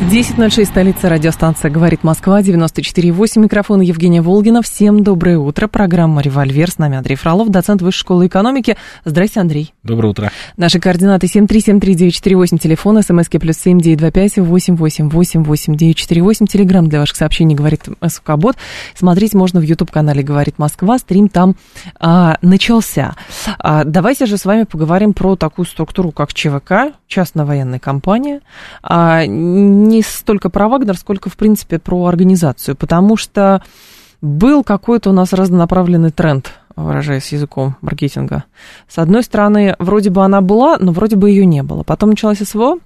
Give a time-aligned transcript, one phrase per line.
[0.00, 4.62] 10.06, столица радиостанция «Говорит Москва», 94.8, микрофон Евгения Волгина.
[4.62, 5.66] Всем доброе утро.
[5.66, 6.70] Программа «Револьвер».
[6.70, 8.76] С нами Андрей Фролов, доцент Высшей школы экономики.
[9.04, 9.74] Здрасте, Андрей.
[9.82, 10.30] Доброе утро.
[10.56, 18.56] Наши координаты 7373948, телефон, смски плюс 7925 8888948, телеграмм для ваших сообщений «Говорит СКБот».
[18.94, 21.56] Смотреть можно в YouTube-канале «Говорит Москва», стрим там
[21.98, 23.16] а, начался.
[23.58, 28.42] А, давайте же с вами поговорим про такую структуру, как ЧВК, частная военная компания.
[28.82, 29.24] А,
[29.88, 33.62] не столько про Вагнер, сколько, в принципе, про организацию, потому что
[34.20, 38.44] был какой-то у нас разнонаправленный тренд, выражаясь языком маркетинга.
[38.88, 41.82] С одной стороны, вроде бы она была, но вроде бы ее не было.
[41.82, 42.78] Потом началась СВО,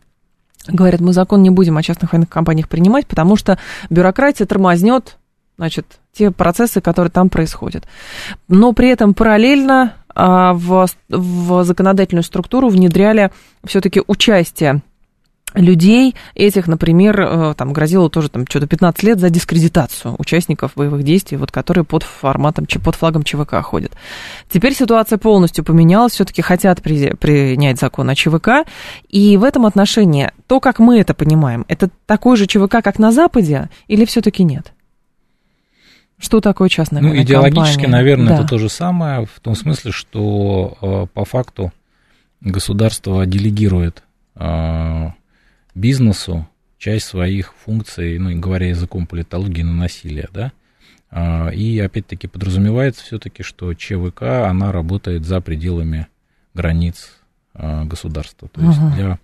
[0.68, 3.58] говорят, мы закон не будем о частных военных компаниях принимать, потому что
[3.90, 5.16] бюрократия тормознет
[5.58, 7.84] значит, те процессы, которые там происходят.
[8.48, 13.30] Но при этом параллельно а, в, в законодательную структуру внедряли
[13.64, 14.82] все-таки участие
[15.54, 21.02] людей этих, например, э, там грозило тоже там что-то 15 лет за дискредитацию участников боевых
[21.02, 23.92] действий, вот которые под форматом, под флагом ЧВК ходят.
[24.50, 28.66] Теперь ситуация полностью поменялась, все-таки хотят при, принять закон о ЧВК,
[29.08, 33.12] и в этом отношении то, как мы это понимаем, это такой же ЧВК, как на
[33.12, 34.72] Западе, или все-таки нет?
[36.18, 37.88] Что такое частная Ну, идеологически, компания?
[37.88, 38.34] наверное, да.
[38.36, 41.72] это то же самое, в том смысле, что э, по факту
[42.40, 44.04] государство делегирует
[44.36, 45.08] э,
[45.74, 50.52] бизнесу часть своих функций, ну, говоря языком политологии, на насилие, да,
[51.10, 56.08] а, и опять-таки подразумевается все-таки, что ЧВК, она работает за пределами
[56.54, 57.20] границ
[57.54, 58.94] а, государства, то есть uh-huh.
[58.94, 59.18] для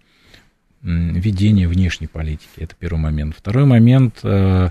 [0.83, 3.35] ведения внешней политики, это первый момент.
[3.37, 4.71] Второй момент, э,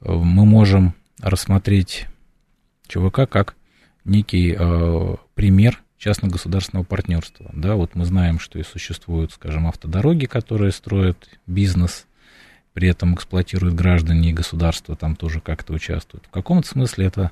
[0.00, 2.06] мы можем рассмотреть
[2.86, 3.56] ЧВК как
[4.04, 7.50] некий э, пример частно-государственного партнерства.
[7.52, 12.06] Да, вот мы знаем, что и существуют, скажем, автодороги, которые строят бизнес,
[12.74, 16.26] при этом эксплуатируют граждане и государство там тоже как-то участвуют.
[16.26, 17.30] В каком-то смысле это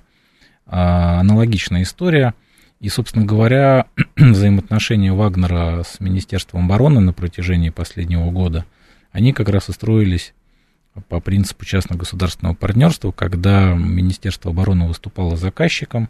[0.67, 2.35] а, аналогичная история.
[2.81, 3.87] И, собственно говоря,
[4.17, 8.65] взаимоотношения Вагнера с Министерством обороны на протяжении последнего года,
[9.13, 10.33] они как раз устроились
[11.09, 16.09] по принципу частно-государственного партнерства, когда Министерство обороны выступало заказчиком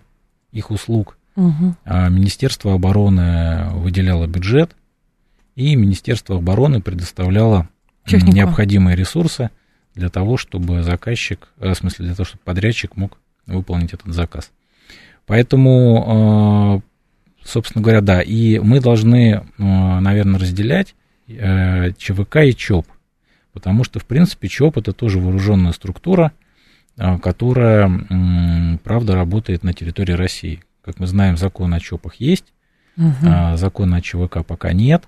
[0.52, 1.74] их услуг– Угу.
[2.10, 4.76] Министерство обороны выделяло бюджет,
[5.56, 7.68] и Министерство обороны предоставляло
[8.06, 8.34] Технику.
[8.34, 9.50] необходимые ресурсы
[9.94, 14.50] для того, чтобы заказчик, э, в смысле, для того, чтобы подрядчик мог выполнить этот заказ.
[15.26, 20.94] Поэтому, э, собственно говоря, да, и мы должны, э, наверное, разделять
[21.26, 22.86] ЧВК и ЧОП,
[23.54, 26.32] потому что, в принципе, ЧОП это тоже вооруженная структура,
[26.96, 27.90] которая,
[28.84, 30.62] правда, работает на территории России.
[30.84, 32.52] Как мы знаем, закон о ЧОПах есть,
[32.96, 33.06] угу.
[33.22, 35.04] а, закона о ЧВК пока нет.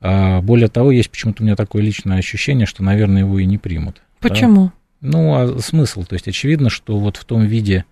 [0.00, 3.58] А, более того, есть почему-то у меня такое личное ощущение, что, наверное, его и не
[3.58, 4.02] примут.
[4.20, 4.66] Почему?
[4.66, 4.72] Да?
[5.00, 6.04] Ну, а смысл?
[6.04, 7.86] То есть, очевидно, что вот в том виде,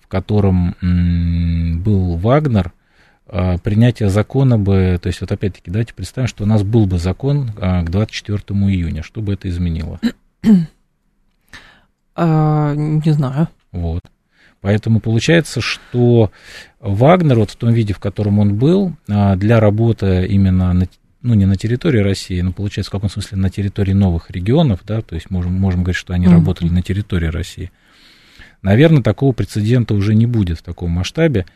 [0.00, 2.72] в котором м, был Вагнер,
[3.26, 6.98] а, принятие закона бы, то есть, вот опять-таки, давайте представим, что у нас был бы
[6.98, 8.38] закон а, к 24
[8.70, 10.00] июня, что бы это изменило?
[12.18, 13.48] А, не знаю.
[13.72, 14.00] Вот.
[14.66, 16.32] Поэтому получается, что
[16.80, 20.88] Вагнер, вот в том виде, в котором он был, а, для работы именно на,
[21.22, 25.02] ну, не на территории России, но, получается, в каком смысле на территории новых регионов, да,
[25.02, 26.32] то есть можем, можем говорить, что они mm-hmm.
[26.32, 27.70] работали на территории России.
[28.60, 31.46] Наверное, такого прецедента уже не будет в таком масштабе.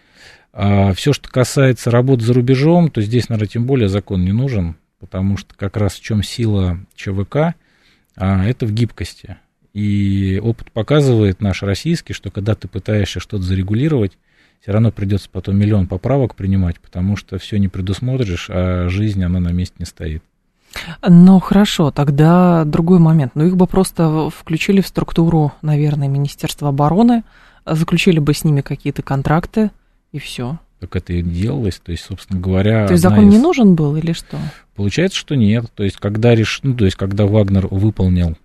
[0.53, 4.77] А все, что касается работы за рубежом, то здесь, наверное, тем более закон не нужен,
[5.00, 7.56] потому что как раз в чем сила ЧВК,
[8.15, 9.37] а, это в гибкости.
[9.73, 14.19] И опыт показывает наш российский, что когда ты пытаешься что-то зарегулировать,
[14.61, 19.41] все равно придется потом миллион поправок принимать, потому что все не предусмотришь, а жизнь, она
[19.41, 20.22] на месте не стоит.
[21.07, 23.33] Ну, хорошо, тогда другой момент.
[23.34, 27.25] Ну, их бы просто включили в структуру, наверное, Министерства обороны,
[27.66, 29.71] заключили бы с ними какие-то контракты,
[30.13, 30.59] и все.
[30.78, 32.87] Так это и делалось, то есть, собственно говоря...
[32.87, 33.34] То есть закон из...
[33.34, 34.39] не нужен был или что?
[34.75, 35.66] Получается, что нет.
[35.75, 36.61] То есть, когда, реш...
[36.63, 38.37] ну, то есть, когда Вагнер выполнил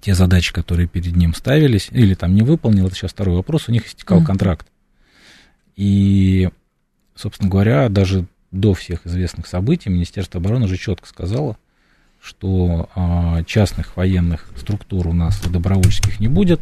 [0.00, 3.72] те задачи, которые перед ним ставились, или там не выполнил, это сейчас второй вопрос, у
[3.72, 4.26] них истекал mm-hmm.
[4.26, 4.66] контракт.
[5.76, 6.50] И,
[7.14, 11.56] собственно говоря, даже до всех известных событий Министерство обороны уже четко сказало,
[12.20, 16.60] что а, частных военных структур у нас добровольческих не будет.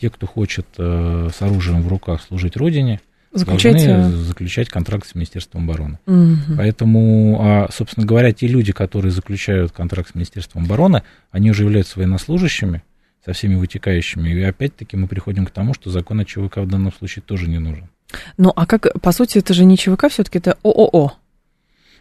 [0.00, 3.00] Те, кто хочет а, с оружием в руках служить Родине,
[3.32, 3.84] заключать...
[3.84, 5.98] должны заключать контракт с Министерством обороны.
[6.06, 6.56] Угу.
[6.56, 11.98] Поэтому, а, собственно говоря, те люди, которые заключают контракт с Министерством обороны, они уже являются
[11.98, 12.82] военнослужащими
[13.24, 14.30] со всеми вытекающими.
[14.30, 17.58] И опять-таки мы приходим к тому, что закон о ЧВК в данном случае тоже не
[17.58, 17.88] нужен.
[18.36, 21.12] Ну, а как, по сути, это же не ЧВК, все-таки это ООО.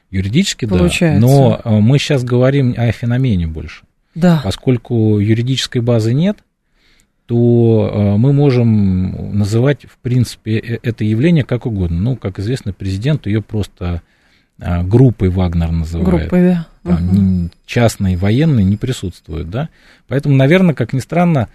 [0.09, 1.21] Юридически, Получается.
[1.21, 1.27] да.
[1.27, 3.83] Но э, мы сейчас говорим о феномене больше.
[4.15, 4.41] Да.
[4.43, 6.39] Поскольку юридической базы нет,
[7.29, 11.99] то э, мы можем называть, в принципе, э, это явление как угодно.
[11.99, 14.01] Ну, как известно, президент ее просто
[14.57, 16.09] группой Вагнер называет.
[16.09, 16.67] Группой, да.
[16.83, 17.49] Там, угу.
[17.67, 19.69] Частный, военный не присутствует, да.
[20.07, 21.49] Поэтому, наверное, как ни странно,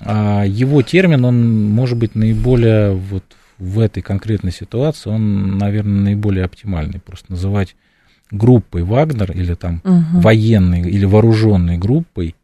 [0.00, 3.22] а, его термин, он может быть наиболее вот
[3.58, 7.00] в этой конкретной ситуации, он, наверное, наиболее оптимальный.
[7.00, 7.76] Просто называть
[8.30, 10.20] группой Вагнер или там угу.
[10.20, 12.34] военной или вооруженной группой,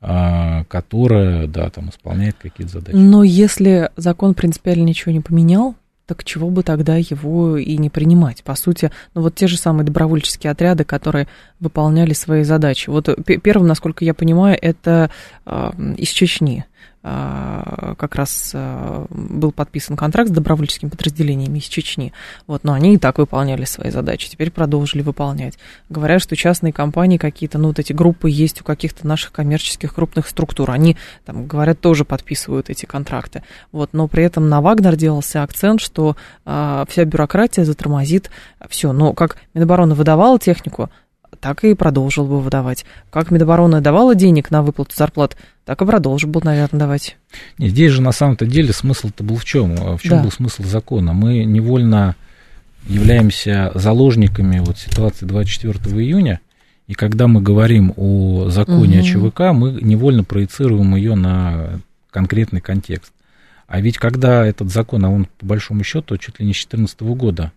[0.00, 2.94] которая, да, там исполняет какие-то задачи.
[2.94, 5.74] Но если закон принципиально ничего не поменял,
[6.06, 8.44] так чего бы тогда его и не принимать?
[8.44, 11.26] По сути, ну вот те же самые добровольческие отряды, которые
[11.58, 12.88] выполняли свои задачи.
[12.88, 13.08] Вот
[13.42, 15.10] первым, насколько я понимаю, это
[15.44, 16.64] э, из Чечни.
[17.08, 22.12] А, как раз а, был подписан контракт с добровольческими подразделениями из Чечни.
[22.48, 25.56] Вот, но они и так выполняли свои задачи, теперь продолжили выполнять.
[25.88, 30.26] Говорят, что частные компании какие-то, ну вот эти группы есть у каких-то наших коммерческих крупных
[30.26, 33.44] структур, они, там, говорят, тоже подписывают эти контракты.
[33.70, 38.32] Вот, но при этом на Вагнер делался акцент, что а, вся бюрократия затормозит
[38.68, 38.90] все.
[38.90, 40.90] Но как Минобороны выдавала технику,
[41.46, 42.84] так и продолжил бы выдавать.
[43.08, 47.16] Как Минобороны давала денег на выплату зарплат, так и продолжил бы, наверное, давать.
[47.56, 49.76] Нет, здесь же на самом-то деле смысл-то был в чем?
[49.96, 50.22] В чем да.
[50.24, 51.12] был смысл закона?
[51.12, 52.16] Мы невольно
[52.88, 56.40] являемся заложниками вот ситуации 24 июня,
[56.88, 59.06] и когда мы говорим о законе угу.
[59.06, 61.78] о ЧВК, мы невольно проецируем ее на
[62.10, 63.12] конкретный контекст.
[63.68, 67.02] А ведь когда этот закон, а он по большому счету чуть ли не с 2014
[67.02, 67.52] года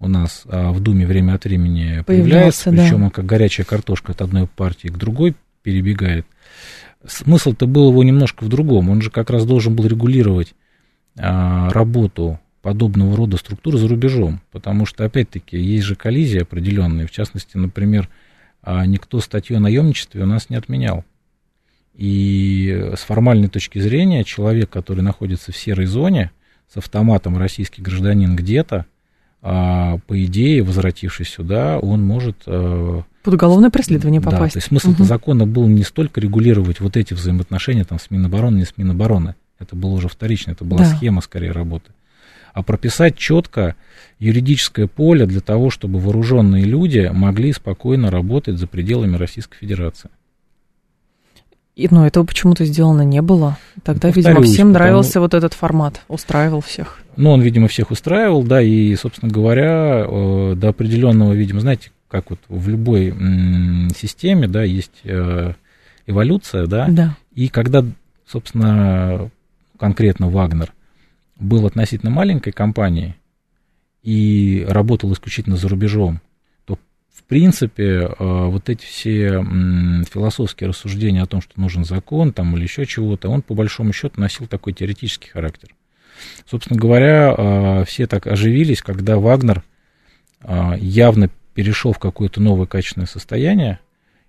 [0.00, 3.04] у нас а, в Думе время от времени появляется, причем да.
[3.04, 6.26] он как горячая картошка от одной партии к другой перебегает.
[7.06, 8.88] Смысл-то был его немножко в другом.
[8.88, 10.54] Он же как раз должен был регулировать
[11.18, 17.06] а, работу подобного рода структур за рубежом, потому что, опять-таки, есть же коллизии определенные.
[17.06, 18.08] В частности, например,
[18.62, 21.04] а, никто статью о наемничестве у нас не отменял.
[21.94, 26.30] И с формальной точки зрения человек, который находится в серой зоне,
[26.72, 28.86] с автоматом российский гражданин где-то,
[29.42, 32.36] а, по идее, возвратившись сюда, он может...
[32.46, 34.40] Э, Под уголовное преследование попасть.
[34.40, 35.04] Да, то есть смысл угу.
[35.04, 39.34] закона был не столько регулировать вот эти взаимоотношения там, с Минобороны, не с Минобороны.
[39.58, 40.96] Это было уже вторично, это была да.
[40.96, 41.90] схема скорее работы.
[42.52, 43.76] А прописать четко
[44.18, 50.10] юридическое поле для того, чтобы вооруженные люди могли спокойно работать за пределами Российской Федерации.
[51.80, 53.56] И, но этого почему-то сделано не было.
[53.82, 56.98] Тогда, Повторюсь, видимо, всем нравился вот этот формат, устраивал всех.
[57.16, 62.28] Ну, он, видимо, всех устраивал, да, и, собственно говоря, э, до определенного, видимо, знаете, как
[62.28, 63.14] вот в любой
[63.96, 65.54] системе, да, есть э,
[66.06, 67.16] эволюция, да, да.
[67.34, 67.82] и когда,
[68.26, 69.30] собственно,
[69.78, 70.74] конкретно Вагнер
[71.36, 73.14] был относительно маленькой компанией
[74.02, 76.20] и работал исключительно за рубежом,
[77.22, 79.44] принципе, э, вот эти все
[80.10, 84.20] философские рассуждения о том, что нужен закон там, или еще чего-то, он по большому счету
[84.20, 85.70] носил такой теоретический характер.
[86.46, 89.62] Собственно говоря, э, все так оживились, когда Вагнер
[90.42, 93.80] э, явно перешел в какое-то новое качественное состояние,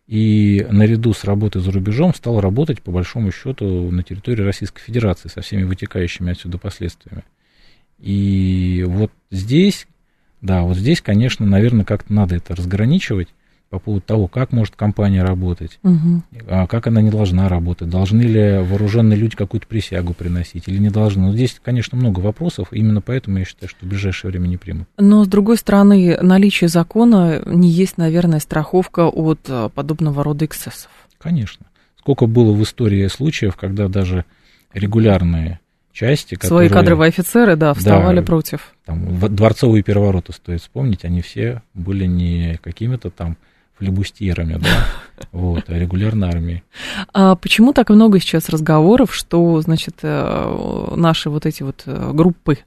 [0.07, 5.29] и наряду с работой за рубежом стал работать, по большому счету, на территории Российской Федерации
[5.29, 7.23] со всеми вытекающими отсюда последствиями.
[7.97, 9.87] И вот здесь
[10.41, 13.29] да, вот здесь, конечно, наверное, как-то надо это разграничивать
[13.71, 16.21] по поводу того, как может компания работать, угу.
[16.49, 20.89] а как она не должна работать, должны ли вооруженные люди какую-то присягу приносить или не
[20.89, 21.27] должны.
[21.27, 24.89] Но здесь, конечно, много вопросов, именно поэтому я считаю, что в ближайшее время не примут.
[24.97, 30.91] Но, с другой стороны, наличие закона не есть, наверное, страховка от а, подобного рода эксцессов.
[31.17, 31.65] Конечно.
[31.97, 34.25] Сколько было в истории случаев, когда даже
[34.73, 36.69] регулярные части, которые...
[36.69, 38.73] Свои кадровые офицеры, да, вставали да, против.
[38.85, 43.37] Там, дворцовые перевороты, стоит вспомнить, они все были не какими-то там
[43.81, 44.85] флебустьерами, да,
[45.31, 46.63] вот, а регулярной армией.
[47.13, 52.59] А почему так много сейчас разговоров, что, значит, э, наши вот эти вот э, группы,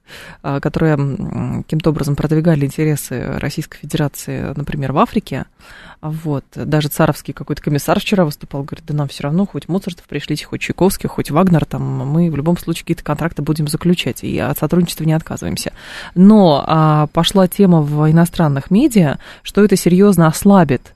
[0.42, 5.44] э, которые каким-то образом продвигали интересы Российской Федерации, например, в Африке,
[6.10, 10.44] вот, даже царовский какой-то комиссар вчера выступал, говорит, да нам все равно, хоть Моцартов пришлите,
[10.44, 14.58] хоть Чайковский, хоть Вагнер, там, мы в любом случае какие-то контракты будем заключать, и от
[14.58, 15.72] сотрудничества не отказываемся.
[16.14, 20.92] Но а, пошла тема в иностранных медиа, что это серьезно ослабит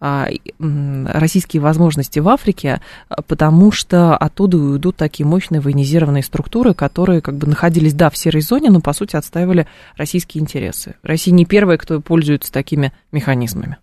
[0.00, 2.80] а, российские возможности в Африке,
[3.26, 8.40] потому что оттуда уйдут такие мощные военизированные структуры, которые как бы находились, да, в серой
[8.40, 9.66] зоне, но, по сути, отстаивали
[9.98, 10.94] российские интересы.
[11.02, 13.76] Россия не первая, кто пользуется такими механизмами.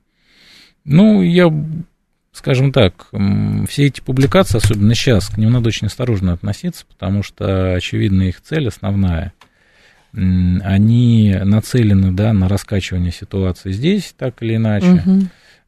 [0.85, 1.51] Ну, я,
[2.31, 3.09] скажем так,
[3.69, 8.41] все эти публикации, особенно сейчас, к ним надо очень осторожно относиться, потому что, очевидно, их
[8.41, 9.33] цель основная–
[10.13, 15.21] они нацелены да, на раскачивание ситуации здесь, так или иначе, угу.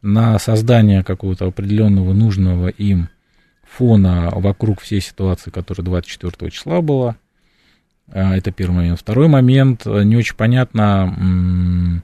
[0.04, 3.10] на создание какого-то определенного нужного им
[3.64, 7.16] фона вокруг всей ситуации, которая 24 числа была.
[8.08, 9.00] А, это первый момент.
[9.00, 12.04] Второй момент, не очень понятно,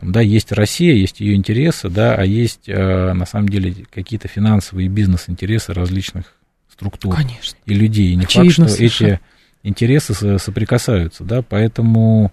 [0.00, 4.88] да, есть Россия, есть ее интересы, да, а есть а, на самом деле какие-то финансовые
[4.88, 6.34] бизнес-интересы различных
[6.70, 7.56] структур Конечно.
[7.64, 8.12] и людей.
[8.12, 9.08] И не Очевидно, факт, что совершенно.
[9.14, 9.20] эти
[9.62, 12.32] интересы соприкасаются, да, поэтому,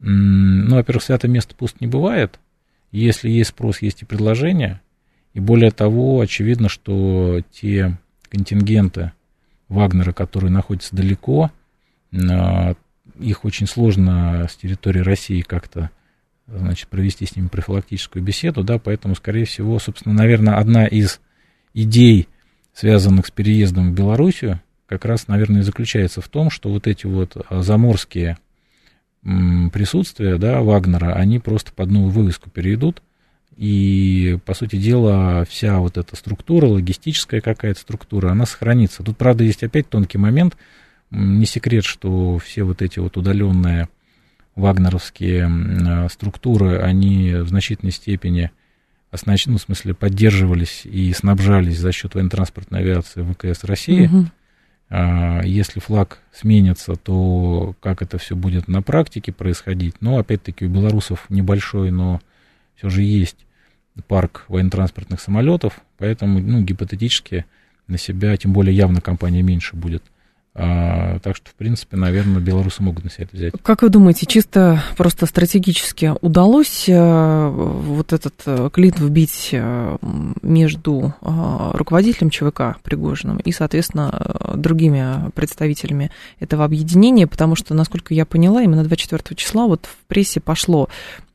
[0.00, 2.40] ну, во-первых, святое место пуст не бывает,
[2.90, 4.80] если есть спрос, есть и предложение,
[5.34, 7.96] и более того, очевидно, что те
[8.28, 9.12] контингенты
[9.68, 11.52] Вагнера, которые находятся далеко,
[12.12, 12.74] а,
[13.20, 15.90] их очень сложно с территории России как-то
[16.48, 21.20] значит, провести с ними профилактическую беседу, да, поэтому, скорее всего, собственно, наверное, одна из
[21.74, 22.28] идей,
[22.72, 27.06] связанных с переездом в Белоруссию, как раз, наверное, и заключается в том, что вот эти
[27.06, 28.38] вот а, заморские
[29.72, 33.02] присутствия, да, Вагнера, они просто под новую вывеску перейдут,
[33.56, 39.02] и, по сути дела, вся вот эта структура, логистическая какая-то структура, она сохранится.
[39.02, 40.56] Тут, правда, есть опять тонкий момент,
[41.10, 43.88] не секрет, что все вот эти вот удаленные
[44.58, 48.50] вагнеровские а, структуры, они в значительной степени,
[49.24, 54.06] ну, в смысле, поддерживались и снабжались за счет военно-транспортной авиации ВКС России.
[54.06, 54.26] Угу.
[55.44, 59.96] Если флаг сменится, то как это все будет на практике происходить?
[60.00, 62.20] Ну, опять-таки, у белорусов небольшой, но
[62.76, 63.36] все же есть
[64.06, 67.44] парк военно-транспортных самолетов, поэтому, ну, гипотетически
[67.86, 70.02] на себя, тем более явно компания меньше будет–
[70.58, 73.52] так что, в принципе, наверное, белорусы могут на себя это взять.
[73.62, 79.98] Как вы думаете, чисто просто стратегически удалось э, вот этот э, клин вбить э,
[80.42, 86.10] между руководителем ЧВК Пригожиным и, соответственно, другими представителями
[86.40, 90.88] этого объединения, потому что, насколько я поняла, именно 24 числа вот в прессе пошло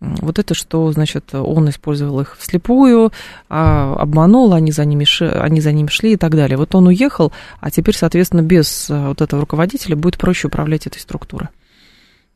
[0.03, 3.11] вот это, что, значит, он использовал их вслепую,
[3.49, 5.05] а, обманул, они за, ними,
[5.39, 6.57] они за ними шли и так далее.
[6.57, 10.99] Вот он уехал, а теперь, соответственно, без а, вот этого руководителя будет проще управлять этой
[10.99, 11.49] структурой.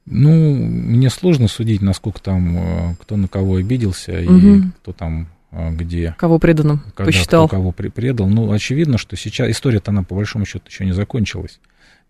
[0.05, 4.37] Ну, мне сложно судить, насколько там, а, кто на кого обиделся угу.
[4.37, 6.13] и кто там где...
[6.17, 7.47] Кого преданным когда, посчитал.
[7.47, 8.27] Кто кого предал.
[8.27, 11.59] Ну, очевидно, что сейчас история-то она, по большому счету, еще не закончилась.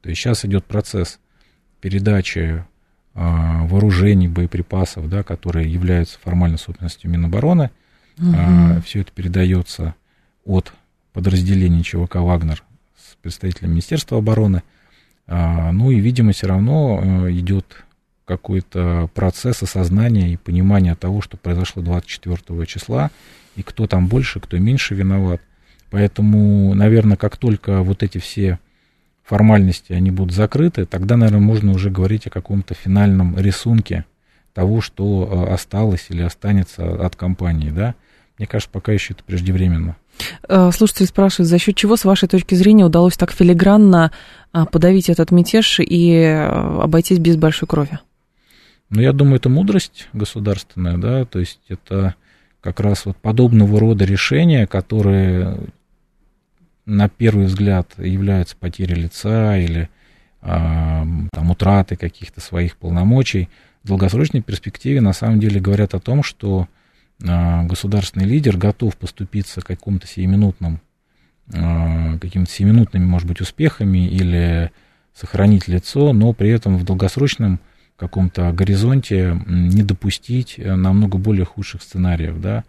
[0.01, 1.19] То есть сейчас идет процесс
[1.79, 2.63] передачи
[3.13, 7.71] а, вооружений, боеприпасов, да, которые являются формальной собственностью Минобороны.
[8.19, 8.35] Угу.
[8.35, 9.95] А, все это передается
[10.45, 10.73] от
[11.13, 12.63] подразделений ЧВК «Вагнер»
[13.27, 14.63] представителем Министерства обороны.
[15.27, 17.83] А, ну и, видимо, все равно а, идет
[18.25, 23.11] какой-то процесс осознания и понимания того, что произошло 24 числа,
[23.57, 25.41] и кто там больше, кто меньше виноват.
[25.89, 28.59] Поэтому, наверное, как только вот эти все
[29.23, 34.05] формальности, они будут закрыты, тогда, наверное, можно уже говорить о каком-то финальном рисунке
[34.53, 37.95] того, что э, осталось или останется от компании, да.
[38.37, 39.97] Мне кажется, пока еще это преждевременно.
[40.47, 44.11] Э, слушатель спрашивает, за счет чего, с вашей точки зрения, удалось так филигранно
[44.51, 46.45] а, подавить этот мятеж и э,
[46.81, 47.99] обойтись без большой крови?
[48.89, 52.15] Ну, я думаю, это мудрость государственная, да, то есть это
[52.61, 55.57] как раз вот подобного рода решения, которые
[56.85, 59.89] на первый взгляд являются потерей лица или
[60.41, 63.49] а, там, утраты каких-то своих полномочий,
[63.83, 66.67] в долгосрочной перспективе на самом деле говорят о том, что
[67.19, 70.81] государственный лидер готов поступиться каким-то сиюминутным,
[71.53, 74.71] а, какими-то сиюминутными, может быть, успехами или
[75.13, 77.59] сохранить лицо, но при этом в долгосрочном
[77.95, 82.63] каком-то горизонте не допустить э, намного более худших сценариев, да.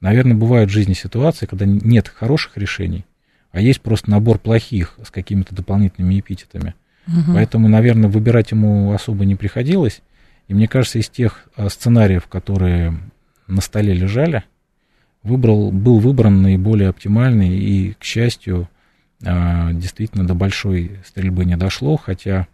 [0.00, 3.06] Наверное, бывают в жизни ситуации, когда нет хороших решений,
[3.50, 6.74] а есть просто набор плохих с какими-то дополнительными эпитетами.
[7.06, 7.32] Угу.
[7.34, 10.02] Поэтому, наверное, выбирать ему особо не приходилось.
[10.48, 12.98] И мне кажется, из тех а, сценариев, которые
[13.46, 14.44] на столе лежали,
[15.22, 18.68] выбрал, был выбран наиболее оптимальный, и, к счастью,
[19.24, 22.46] а, действительно до большой стрельбы не дошло, хотя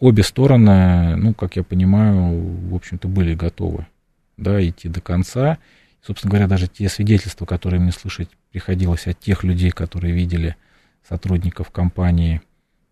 [0.00, 3.86] обе стороны, ну, как я понимаю, в общем-то, были готовы
[4.36, 5.58] да, идти до конца.
[6.00, 10.56] Собственно говоря, даже те свидетельства, которые мне слышать приходилось от тех людей, которые видели
[11.06, 12.40] сотрудников компании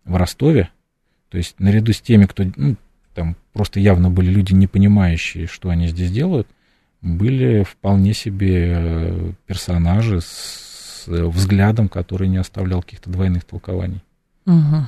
[0.03, 0.69] в Ростове,
[1.29, 2.75] то есть наряду с теми, кто, ну,
[3.13, 6.47] там просто явно были люди, не понимающие, что они здесь делают,
[7.01, 10.67] были вполне себе э, персонажи с
[11.07, 14.03] взглядом, который не оставлял каких-то двойных толкований.
[14.45, 14.87] Угу.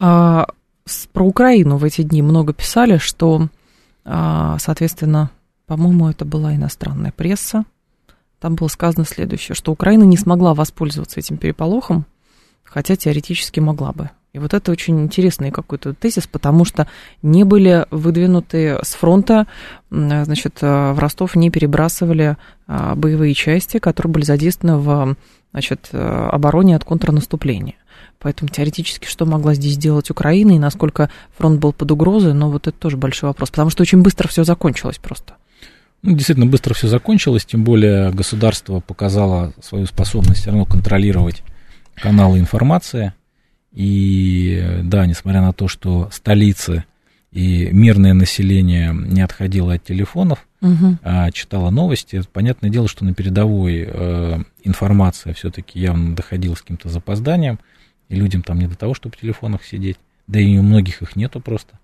[0.00, 0.46] А,
[0.84, 3.48] с, про Украину в эти дни много писали, что,
[4.04, 5.30] а, соответственно,
[5.66, 7.64] по-моему, это была иностранная пресса.
[8.38, 12.04] Там было сказано следующее, что Украина не смогла воспользоваться этим переполохом,
[12.62, 14.10] хотя теоретически могла бы.
[14.34, 16.88] И вот это очень интересный какой-то тезис, потому что
[17.22, 19.46] не были выдвинуты с фронта,
[19.90, 22.36] значит, э, в Ростов не перебрасывали
[22.66, 25.16] а, боевые части, которые были задействованы в
[25.52, 27.76] значит, э, обороне от контрнаступления.
[28.18, 32.66] Поэтому теоретически, что могла здесь сделать Украина и насколько фронт был под угрозой, но вот
[32.66, 35.34] это тоже большой вопрос, потому что очень быстро все закончилось просто.
[36.02, 41.44] Ну, действительно, быстро все закончилось, тем более государство показало свою способность все равно контролировать
[41.94, 43.12] каналы информации–
[43.74, 46.84] и да, несмотря на то, что столицы
[47.32, 50.96] и мирное население не отходило от телефонов, угу.
[51.02, 56.88] а читало новости, понятное дело, что на передовой э, информация все-таки явно доходила с каким-то
[56.88, 57.58] запозданием,
[58.08, 59.96] и людям там не до того, чтобы в телефонах сидеть,
[60.28, 61.80] да и у многих их нету просто.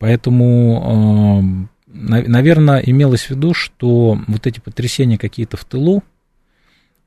[0.00, 6.02] Поэтому, э, наверное, имелось в виду, что вот эти потрясения какие-то в тылу,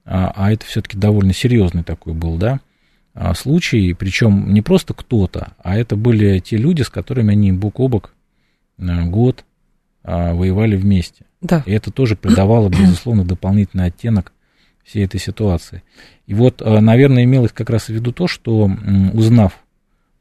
[0.05, 2.62] а, а это все-таки довольно серьезный такой был, да,
[3.34, 7.88] случай, причем не просто кто-то, а это были те люди, с которыми они бок о
[7.88, 8.13] бок
[8.77, 9.45] а, год
[10.03, 11.25] а, воевали вместе.
[11.41, 11.63] Да.
[11.65, 14.34] И это тоже придавало, безусловно, дополнительный оттенок
[14.84, 15.81] всей этой ситуации.
[16.27, 18.69] И вот, наверное, имелось как раз в виду то, что
[19.13, 19.60] узнав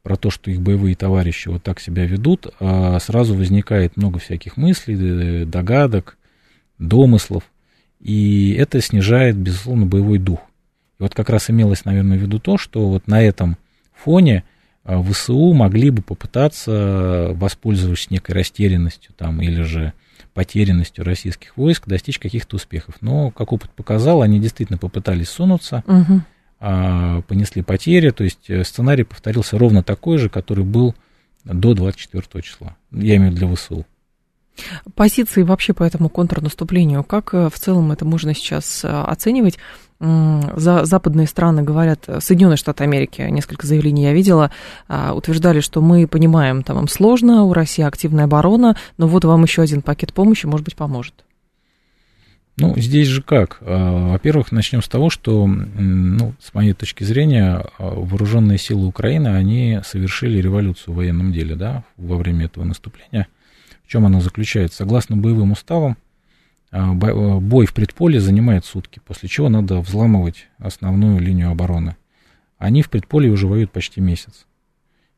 [0.01, 5.45] про то, что их боевые товарищи вот так себя ведут, сразу возникает много всяких мыслей,
[5.45, 6.17] догадок,
[6.79, 7.43] домыслов,
[7.99, 10.39] и это снижает, безусловно, боевой дух.
[10.99, 13.57] И вот как раз имелось, наверное, в виду то, что вот на этом
[13.93, 14.43] фоне
[14.83, 19.93] а, ВСУ могли бы попытаться, воспользовавшись некой растерянностью там, или же
[20.33, 22.95] потерянностью российских войск, достичь каких-то успехов.
[23.01, 26.21] Но, как опыт показал, они действительно попытались сунуться, угу.
[26.59, 30.93] понесли потери, то есть э, сценарий повторился ровно такой же, который был
[31.45, 32.75] до 24 числа.
[32.91, 33.85] Я имею в виду для ВСУ.
[34.95, 39.57] Позиции вообще по этому контрнаступлению, как э, в целом это можно сейчас э, оценивать?
[39.99, 44.51] За западные страны говорят, Соединенные Штаты Америки, несколько заявлений я видела,
[44.89, 49.43] а, утверждали, что мы понимаем, там им сложно, у России активная оборона, но вот вам
[49.43, 51.23] еще один пакет помощи, может быть, поможет.
[52.57, 53.57] Ну, здесь же как?
[53.61, 59.29] А, во-первых, начнем с того, что, ну, с моей точки зрения, а, вооруженные силы Украины,
[59.29, 63.27] они совершили революцию в военном деле, да, во время этого наступления.
[63.85, 64.77] В чем она заключается?
[64.77, 65.97] Согласно боевым уставам,
[66.75, 71.95] бой в предполе занимает сутки, после чего надо взламывать основную линию обороны.
[72.57, 74.45] Они в предполе уже воюют почти месяц.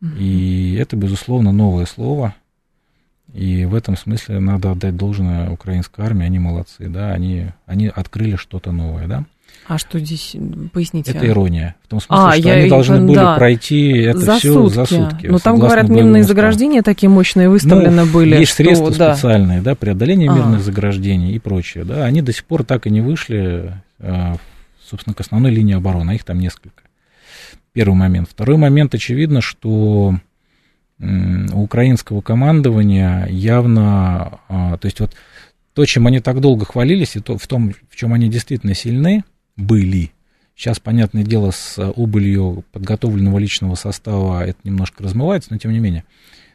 [0.01, 2.35] И это, безусловно, новое слово.
[3.33, 8.35] И в этом смысле надо отдать должное украинской армии, они молодцы, да, они, они открыли
[8.35, 9.25] что-то новое, да.
[9.67, 10.33] А что здесь,
[10.71, 11.11] поясните?
[11.11, 11.75] Это ирония.
[11.83, 13.35] В том смысле, а, что я, они должны были да.
[13.35, 14.75] пройти это за все сутки.
[14.75, 15.27] за сутки.
[15.27, 18.37] Ну, там, говорят, мирные заграждения такие мощные выставлены ну, были.
[18.37, 19.13] Есть что, средства да.
[19.13, 20.33] специальные, да, преодоление а.
[20.33, 22.05] мирных заграждений и прочее, да.
[22.05, 24.35] Они до сих пор так и не вышли, а,
[24.85, 26.83] собственно, к основной линии обороны, а их там несколько.
[27.73, 28.29] Первый момент.
[28.29, 30.15] Второй момент, очевидно, что
[30.99, 35.13] у украинского командования явно, а, то есть вот
[35.73, 39.23] то, чем они так долго хвалились, и то, в том, в чем они действительно сильны,
[39.57, 40.11] были.
[40.55, 46.03] Сейчас, понятное дело, с убылью подготовленного личного состава это немножко размывается, но тем не менее.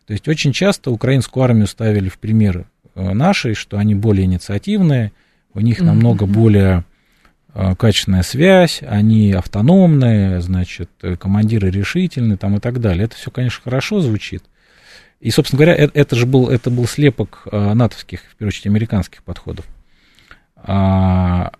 [0.07, 5.13] То есть очень часто украинскую армию ставили в пример э, нашей, что они более инициативные,
[5.55, 5.85] у них mm-hmm.
[5.85, 6.85] намного более
[7.55, 13.05] э, качественная связь, они автономные, значит, э, командиры решительные там и так далее.
[13.05, 14.43] Это все, конечно, хорошо звучит.
[15.21, 19.23] И, собственно говоря, это, это же был, это был слепок натовских, в первую очередь, американских
[19.23, 19.65] подходов.
[20.57, 21.53] А,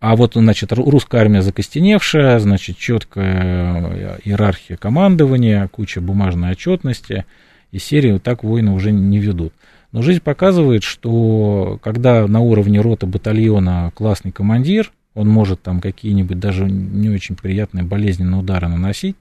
[0.00, 7.26] а вот, значит, русская армия закостеневшая, значит, четкая иерархия командования, куча бумажной отчетности,
[7.70, 9.52] и серии так войны уже не ведут.
[9.92, 16.38] Но жизнь показывает, что когда на уровне рота батальона классный командир, он может там какие-нибудь
[16.38, 19.16] даже не очень приятные болезненные удары наносить,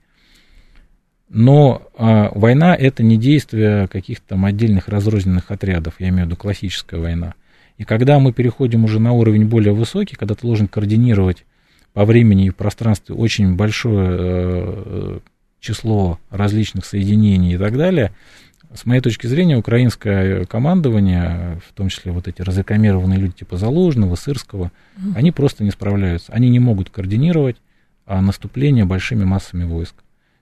[1.27, 6.37] но а, война это не действие каких-то там отдельных разрозненных отрядов, я имею в виду
[6.37, 7.33] классическая война.
[7.79, 11.45] И когда мы переходим уже на уровень более высокий, когда ты должен координировать
[11.93, 15.19] по времени и пространстве очень большое э,
[15.61, 18.11] число различных соединений и так далее,
[18.73, 24.15] с моей точки зрения, украинское командование, в том числе вот эти разрекламированные люди типа Залужного,
[24.15, 24.65] Сырского,
[24.97, 25.13] mm-hmm.
[25.15, 26.33] они просто не справляются.
[26.33, 27.55] Они не могут координировать
[28.05, 29.95] а, наступление большими массами войск.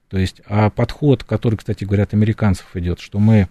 [0.10, 3.48] То есть, а подход, который, кстати говоря, от американцев идет, что мы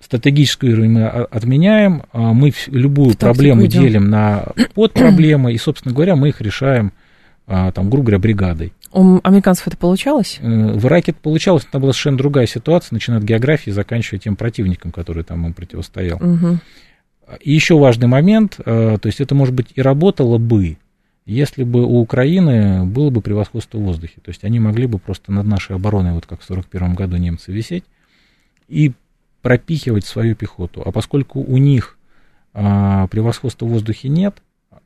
[0.00, 3.82] стратегическую мы отменяем, а мы любую проблему идем.
[3.82, 6.92] делим на подпроблемы, и, собственно говоря, мы их решаем,
[7.46, 8.72] а, там, грубо говоря, бригадой.
[8.92, 10.38] У американцев это получалось?
[10.40, 14.36] Э, в Ираке это получалось, это была совершенно другая ситуация, начиная от географии, заканчивая тем
[14.36, 16.16] противником, который там им противостоял.
[16.16, 16.58] Угу.
[17.40, 20.78] И еще важный момент, э, то есть это, может быть, и работало бы,
[21.26, 24.14] если бы у Украины было бы превосходство в воздухе.
[24.22, 27.52] То есть они могли бы просто над нашей обороной, вот как в 1941 году немцы
[27.52, 27.84] висеть,
[28.68, 28.92] и
[29.42, 30.82] пропихивать свою пехоту.
[30.84, 31.96] А поскольку у них
[32.54, 34.42] а, превосходства в воздухе нет,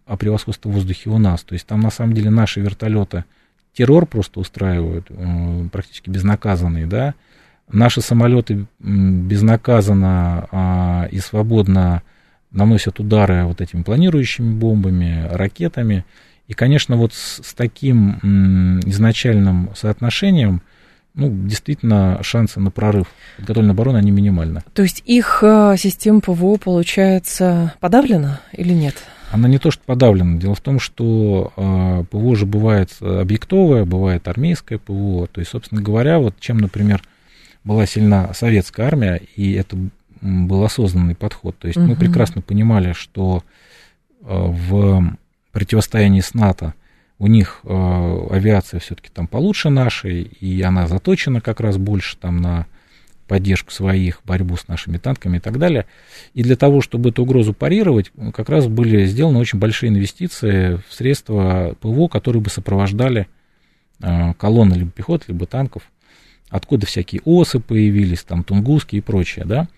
[0.07, 3.25] а превосходство в воздухе у нас, то есть там на самом деле наши вертолеты
[3.73, 7.15] террор просто устраивают, э, практически безнаказанный, да,
[7.71, 12.03] наши самолеты безнаказанно а, и свободно
[12.51, 16.05] наносят удары вот этими планирующими бомбами, ракетами.
[16.49, 20.61] И, конечно, вот с, с таким м, изначальным соотношением,
[21.15, 24.63] ну, действительно, шансы на прорыв подготовленной обороны, они минимальны.
[24.75, 28.95] То есть их э, система ПВО, получается, подавлена или нет?
[29.31, 30.39] Она не то, что подавлена.
[30.39, 35.27] Дело в том, что э, ПВО же бывает объектовое, бывает армейское ПВО.
[35.27, 37.03] То есть, собственно говоря, вот чем, например,
[37.65, 39.77] была сильна советская армия, и это
[40.21, 41.57] был осознанный подход.
[41.59, 41.89] То есть угу.
[41.89, 43.43] мы прекрасно понимали, что
[44.23, 45.17] э, в
[45.53, 46.75] противостоянии с НАТО
[47.23, 52.39] у них э, авиация все-таки там получше нашей, и она заточена как раз больше там
[52.39, 52.67] на
[53.29, 55.87] поддержку своих, борьбу с нашими танками и так далее.
[56.35, 60.93] И для того, чтобы эту угрозу парировать, как раз были сделаны очень большие инвестиции в
[60.93, 63.29] средства ПВО, которые бы сопровождали
[64.03, 65.85] э, колонны либо пехоты, либо танков,
[66.49, 69.69] откуда всякие осы появились, там тунгуски и прочее, да.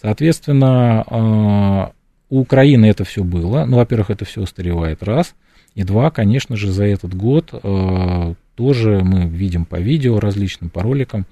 [0.00, 1.92] Соответственно, э,
[2.30, 3.64] у Украины это все было.
[3.64, 5.34] Ну, во-первых, это все устаревает, раз.
[5.74, 10.82] И два, конечно же, за этот год э, тоже мы видим по видео различным, по
[10.82, 11.26] роликам,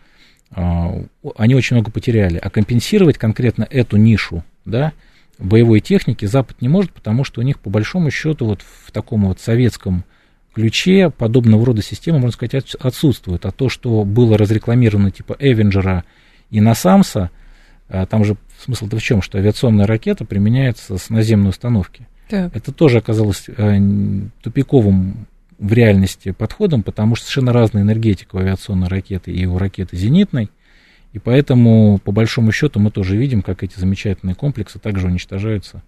[0.51, 1.05] э,
[1.37, 2.39] они очень много потеряли.
[2.39, 4.93] А компенсировать конкретно эту нишу, да,
[5.39, 9.27] боевой техники Запад не может, потому что у них, по большому счету, вот в таком
[9.27, 10.05] вот советском
[10.55, 13.47] ключе подобного рода системы, можно сказать, отсутствует.
[13.47, 16.05] А то, что было разрекламировано типа Эвенджера
[16.51, 17.31] и Насамса,
[17.89, 22.07] там же смысл-то в чем, что авиационная ракета применяется с наземной установки.
[22.29, 22.55] Так.
[22.57, 23.79] Это тоже оказалось э,
[24.43, 25.27] тупиковым
[25.59, 30.51] в реальности подходом, потому что совершенно разная энергетика у авиационной ракеты и у ракеты зенитной.
[31.13, 35.83] И поэтому, по большому счету, мы тоже видим, как эти замечательные комплексы также уничтожаются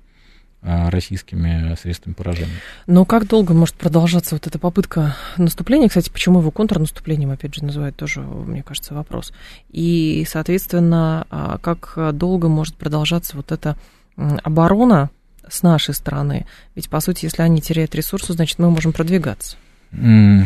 [0.63, 2.61] а, российскими средствами поражения.
[2.87, 5.89] Но как долго может продолжаться вот эта попытка наступления?
[5.89, 9.33] Кстати, почему его контрнаступлением, опять же, называют, тоже, мне кажется, вопрос.
[9.71, 13.77] И, соответственно, а, как долго может продолжаться вот эта
[14.17, 15.11] оборона
[15.49, 16.47] с нашей стороны?
[16.75, 19.57] Ведь, по сути, если они теряют ресурсы, значит, мы можем продвигаться.
[19.93, 20.45] Mm.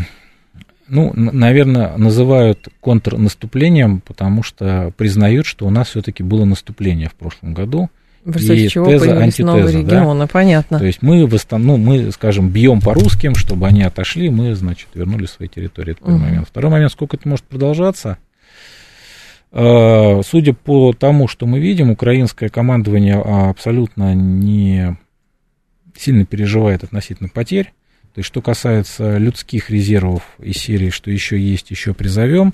[0.89, 7.53] Ну, наверное, называют контрнаступлением, потому что признают, что у нас все-таки было наступление в прошлом
[7.53, 7.91] году.
[8.25, 10.27] В результате чего теза, антитеза, новые регионы, да?
[10.27, 10.79] понятно.
[10.79, 14.55] То есть мы, в основном, ну, мы, скажем, бьем по русским, чтобы они отошли, мы,
[14.55, 15.93] значит, вернули свои территории.
[15.93, 16.25] Это первый угу.
[16.25, 16.49] момент.
[16.49, 18.19] Второй момент, сколько это может продолжаться?
[19.51, 24.97] А, судя по тому, что мы видим, украинское командование абсолютно не
[25.97, 27.73] сильно переживает относительно потерь.
[28.15, 32.53] То есть, что касается людских резервов из серии, что еще есть, еще призовем,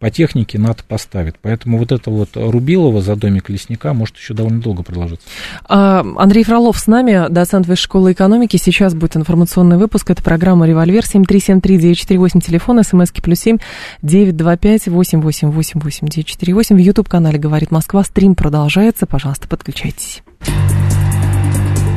[0.00, 1.36] по технике НАТО поставит.
[1.42, 5.28] Поэтому вот это вот Рубилова за домик лесника может еще довольно долго продолжаться.
[5.68, 8.56] А, Андрей Фролов с нами, доцент Высшей школы экономики.
[8.56, 10.10] Сейчас будет информационный выпуск.
[10.10, 13.58] Это программа «Револьвер» 7373948, телефон, смски плюс 7
[14.02, 16.76] 925 888 948.
[16.76, 18.02] В YouTube-канале «Говорит Москва».
[18.02, 19.06] Стрим продолжается.
[19.06, 20.22] Пожалуйста, подключайтесь.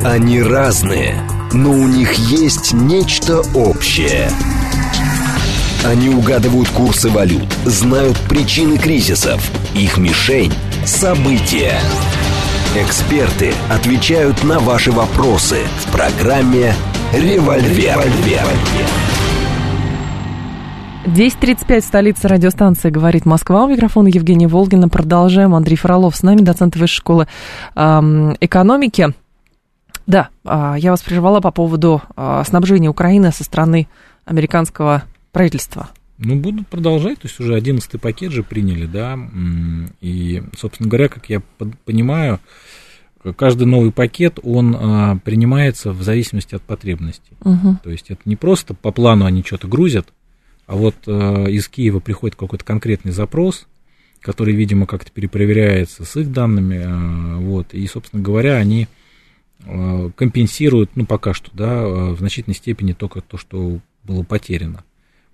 [0.03, 1.15] Они разные,
[1.53, 4.29] но у них есть нечто общее.
[5.85, 9.51] Они угадывают курсы валют, знают причины кризисов.
[9.75, 10.53] Их мишень–
[10.85, 11.77] события.
[12.73, 16.73] Эксперты отвечают на ваши вопросы в программе
[17.11, 17.99] «Револьвер».
[21.05, 23.65] 10.35, столица радиостанции «Говорит Москва».
[23.65, 24.87] У микрофона Евгения Волгина.
[24.87, 25.53] Продолжаем.
[25.53, 27.27] Андрей Фролов с нами, доцент Высшей школы
[27.75, 29.13] эм, экономики.
[30.07, 33.89] Да, а, я вас прервала по поводу а, снабжения Украины со стороны
[34.25, 35.89] американского правительства.
[36.17, 39.19] Ну, будут продолжать, то есть уже одиннадцатый пакет же приняли, да,
[39.99, 41.41] и, собственно говоря, как я
[41.83, 42.39] понимаю,
[43.35, 47.33] каждый новый пакет, он а, принимается в зависимости от потребностей.
[47.41, 47.79] Угу.
[47.83, 50.13] То есть это не просто по плану они что-то грузят,
[50.65, 53.67] а вот а, из Киева приходит какой-то конкретный запрос,
[54.21, 58.87] который, видимо, как-то перепроверяется с их данными, а, вот, и, собственно говоря, они
[59.65, 64.83] Э, компенсируют, ну, пока что, да, э, в значительной степени только то, что было потеряно.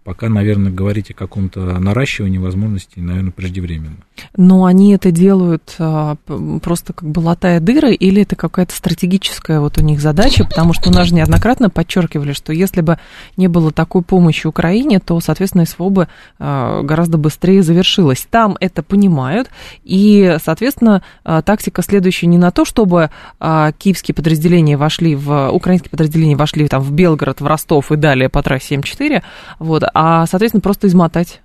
[0.03, 3.97] Пока, наверное, говорить о каком-то наращивании возможностей, наверное, преждевременно.
[4.35, 6.15] Но они это делают а,
[6.63, 10.89] просто как бы латая дыры, или это какая-то стратегическая вот у них задача, потому что
[10.89, 12.97] у нас же неоднократно подчеркивали, что если бы
[13.35, 16.07] не было такой помощи Украине, то, соответственно, СВО бы
[16.39, 18.25] а, гораздо быстрее завершилось.
[18.31, 19.49] Там это понимают,
[19.83, 23.09] и, соответственно, а, тактика следующая не на то, чтобы
[23.39, 28.41] киевские подразделения вошли в, украинские подразделения вошли там в Белгород, в Ростов и далее по
[28.41, 29.21] трассе М4,
[29.59, 31.41] вот, а, соответственно, просто измотать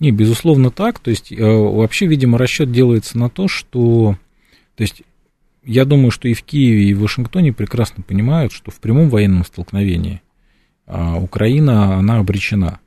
[0.00, 0.98] не, безусловно так.
[0.98, 4.16] То есть э, вообще, видимо, расчет делается на то, что...
[4.74, 5.02] То есть
[5.62, 9.44] я думаю, что и в Киеве, и в Вашингтоне прекрасно понимают, что в прямом военном
[9.44, 10.22] столкновении
[10.86, 12.80] а, Украина, она обречена.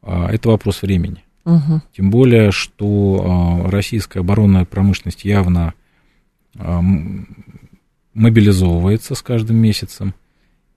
[0.00, 1.24] А, это вопрос времени.
[1.44, 1.82] Угу.
[1.96, 5.74] Тем более, что а, российская оборонная промышленность явно
[8.12, 10.14] мобилизовывается с каждым месяцем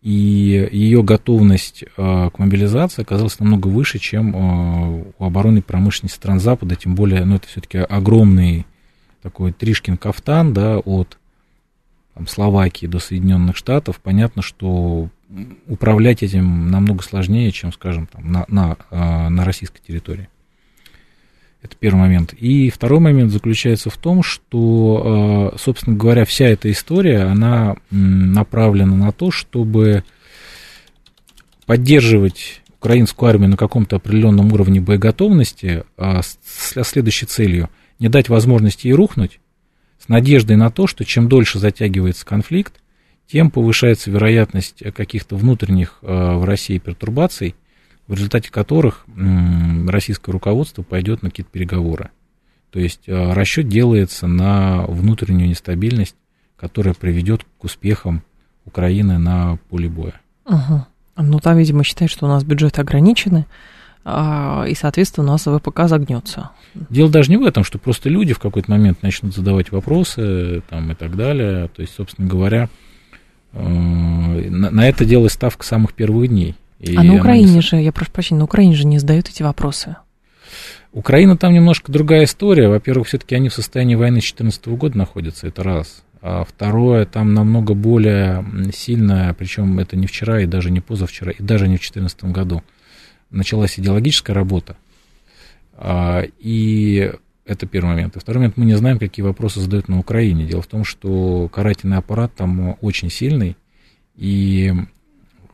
[0.06, 6.40] и ее готовность э, к мобилизации оказалась намного выше, чем э, у оборонной промышленности стран
[6.40, 8.68] Запада, тем более, ну, это все-таки огромный
[9.24, 11.18] такой Тришкин кафтан, да, от
[12.14, 15.10] там, Словакии до Соединенных Штатов, понятно, что
[15.66, 20.30] управлять этим намного сложнее, чем, скажем, там, на, на, э, на российской территории.
[21.66, 22.32] Это первый момент.
[22.34, 28.96] И второй момент заключается в том, что, э, собственно говоря, вся эта история, она направлена
[28.96, 30.04] на то, чтобы
[31.66, 36.38] поддерживать украинскую армию на каком-то определенном уровне боеготовности а с
[36.84, 39.40] следующей целью не дать возможности ей рухнуть,
[39.98, 42.76] с надеждой на то, что чем дольше затягивается конфликт,
[43.26, 47.56] тем повышается вероятность каких-то внутренних э, в России пертурбаций,
[48.08, 49.06] в результате которых
[49.88, 52.12] российское руководство пойдет на какие-то переговоры.
[52.72, 56.18] То есть э, расчет делается на внутреннюю нестабильность,
[56.58, 58.22] которая приведет к успехам
[58.66, 60.20] Украины на поле боя.
[60.46, 60.86] Угу.
[61.18, 63.46] Ну, там, видимо, считают, что у нас бюджеты ограничены,
[64.04, 66.52] а, и, соответственно, у нас ВПК загнется.
[66.90, 70.92] Дело даже не в этом, что просто люди в какой-то момент начнут задавать вопросы там,
[70.92, 71.70] и так далее.
[71.70, 72.70] То есть, собственно говоря,
[73.54, 76.56] э, на это делалась ставка самых первых дней.
[76.86, 77.62] И а на Украине не...
[77.62, 79.96] же, я прошу прощения, на Украине же не задают эти вопросы.
[80.94, 82.70] Украина там немножко другая история.
[82.70, 86.04] Во-первых, все-таки они в состоянии войны с 2014 года находятся, это раз.
[86.22, 91.42] А второе, там намного более сильная, причем это не вчера и даже не позавчера, и
[91.42, 92.64] даже не в 2014 году,
[93.30, 94.78] началась идеологическая работа.
[95.74, 97.12] А, и
[97.46, 98.16] это первый момент.
[98.16, 100.46] И второй момент, мы не знаем, какие вопросы задают на Украине.
[100.46, 103.58] Дело в том, что карательный аппарат там очень сильный,
[104.16, 104.72] и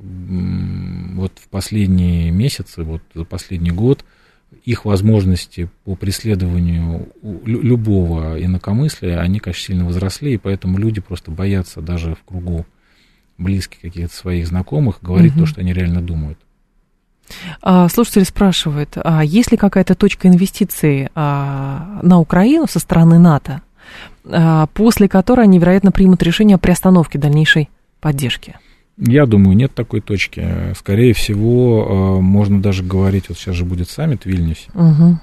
[0.02, 4.04] вот в последние месяцы, вот за последний год,
[4.66, 11.82] их возможности по преследованию любого инакомыслия, они, конечно, сильно возросли, и поэтому люди просто боятся
[11.82, 12.66] даже в кругу
[13.38, 15.42] близких каких-то своих знакомых говорить угу.
[15.42, 16.38] то, что они реально думают.
[17.62, 23.62] А, слушатель спрашивает, а есть ли какая-то точка инвестиции а, на Украину со стороны НАТО,
[24.26, 27.70] а, после которой они, вероятно, примут решение о приостановке дальнейшей
[28.02, 28.58] поддержки?
[29.04, 30.74] Я думаю, нет такой точки.
[30.78, 35.20] Скорее всего, э, можно даже говорить, вот сейчас же будет саммит в Вильнюсе, угу.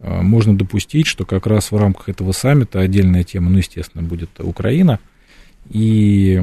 [0.00, 5.00] можно допустить, что как раз в рамках этого саммита отдельная тема, ну, естественно, будет Украина,
[5.68, 6.42] и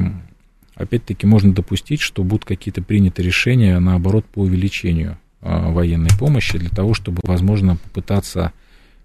[0.76, 6.70] опять-таки можно допустить, что будут какие-то приняты решения, наоборот, по увеличению э, военной помощи для
[6.70, 8.52] того, чтобы, возможно, попытаться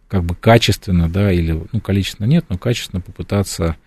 [0.07, 3.77] как бы качественно, да, или, ну, количественно нет, но качественно попытаться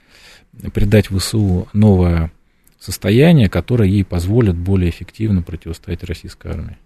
[0.72, 2.32] придать ВСУ новое
[2.78, 6.76] состояние, которое ей позволит более эффективно противостоять российской армии.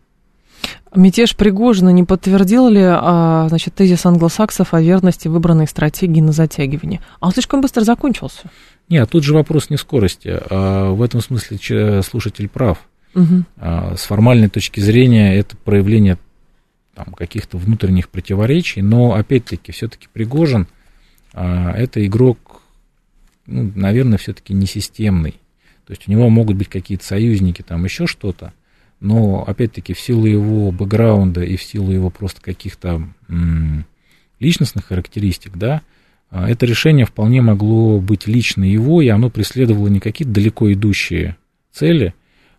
[0.94, 7.00] Мятеж Пригожина не подтвердил ли а, значит, тезис англосаксов о верности выбранной стратегии на затягивание?
[7.20, 8.50] А он слишком быстро закончился.
[8.88, 10.28] Нет, тут же вопрос не скорости.
[10.50, 12.78] А в этом смысле слушатель прав.
[13.14, 13.44] Угу.
[13.58, 16.18] А, с формальной точки зрения это проявление
[16.94, 20.66] там, каких-то внутренних противоречий, но опять-таки все-таки Пригожин
[21.32, 22.62] а, это игрок,
[23.46, 25.39] ну, наверное, все-таки не системный.
[25.90, 28.52] То есть у него могут быть какие-то союзники, там еще что-то,
[29.00, 33.02] но опять-таки в силу его бэкграунда и в силу его просто каких-то
[34.38, 35.82] личностных характеристик, да,
[36.30, 41.36] а, это решение вполне могло быть лично его, и оно преследовало не какие-то далеко идущие
[41.72, 42.14] цели,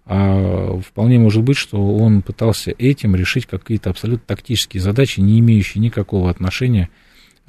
[0.05, 5.81] а вполне может быть, что он пытался этим решить какие-то абсолютно тактические задачи, не имеющие
[5.81, 6.89] никакого отношения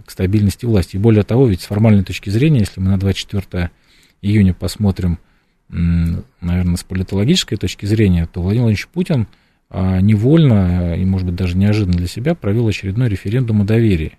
[0.06, 0.94] к стабильности власти.
[0.94, 3.72] И более того, ведь с формальной точки зрения, если мы на 24
[4.20, 5.18] июня посмотрим
[5.72, 9.26] наверное, с политологической точки зрения, то Владимир Владимирович Путин
[9.70, 14.18] а, невольно и, может быть, даже неожиданно для себя провел очередной референдум о доверии.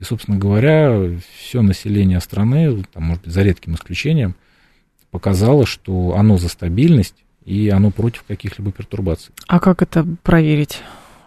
[0.00, 0.98] И, собственно говоря,
[1.38, 4.34] все население страны, там, может быть, за редким исключением,
[5.10, 9.32] показало, что оно за стабильность и оно против каких-либо пертурбаций.
[9.46, 10.80] А как это проверить?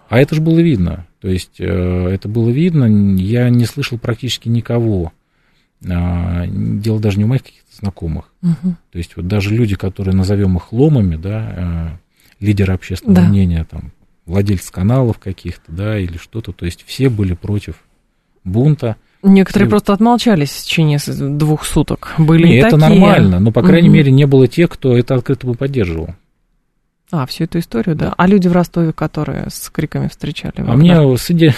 [0.10, 1.08] А это же было видно.
[1.22, 2.86] То есть э, это было видно,
[3.18, 5.14] я не слышал практически никого.
[5.90, 8.26] А, дело даже не у моих каких-то знакомых.
[8.42, 8.76] Угу.
[8.92, 12.00] То есть вот даже люди, которые назовем их ломами, да,
[12.40, 13.28] э, лидеры общественного да.
[13.28, 13.92] мнения, там,
[14.26, 17.76] владельцы каналов каких-то, да, или что-то, то есть все были против
[18.44, 18.96] бунта.
[19.22, 19.70] Некоторые и...
[19.70, 22.14] просто отмолчались в течение двух суток.
[22.18, 23.00] Были Нет, это такие.
[23.00, 23.96] нормально, но, по крайней угу.
[23.96, 26.16] мере, не было тех, кто это открыто бы поддерживал.
[27.12, 28.14] А, всю эту историю, да.
[28.18, 30.56] А люди в Ростове, которые с криками встречали?
[30.58, 31.54] А мне свидетель,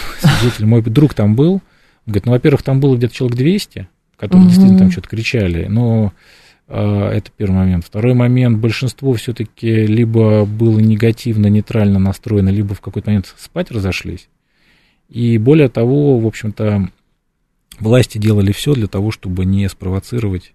[0.65, 1.61] мой друг там был,
[2.05, 4.49] говорит, ну, во-первых, там было где-то человек 200, которые угу.
[4.49, 6.13] действительно там что-то кричали, но
[6.67, 7.85] э, это первый момент.
[7.85, 14.29] Второй момент, большинство все-таки либо было негативно, нейтрально настроено, либо в какой-то момент спать разошлись.
[15.09, 16.89] И более того, в общем-то,
[17.79, 20.53] власти делали все для того, чтобы не спровоцировать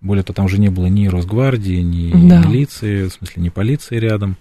[0.00, 2.44] более того, там же не было ни Росгвардии, ни да.
[2.44, 4.36] милиции, в смысле, ни полиции рядом.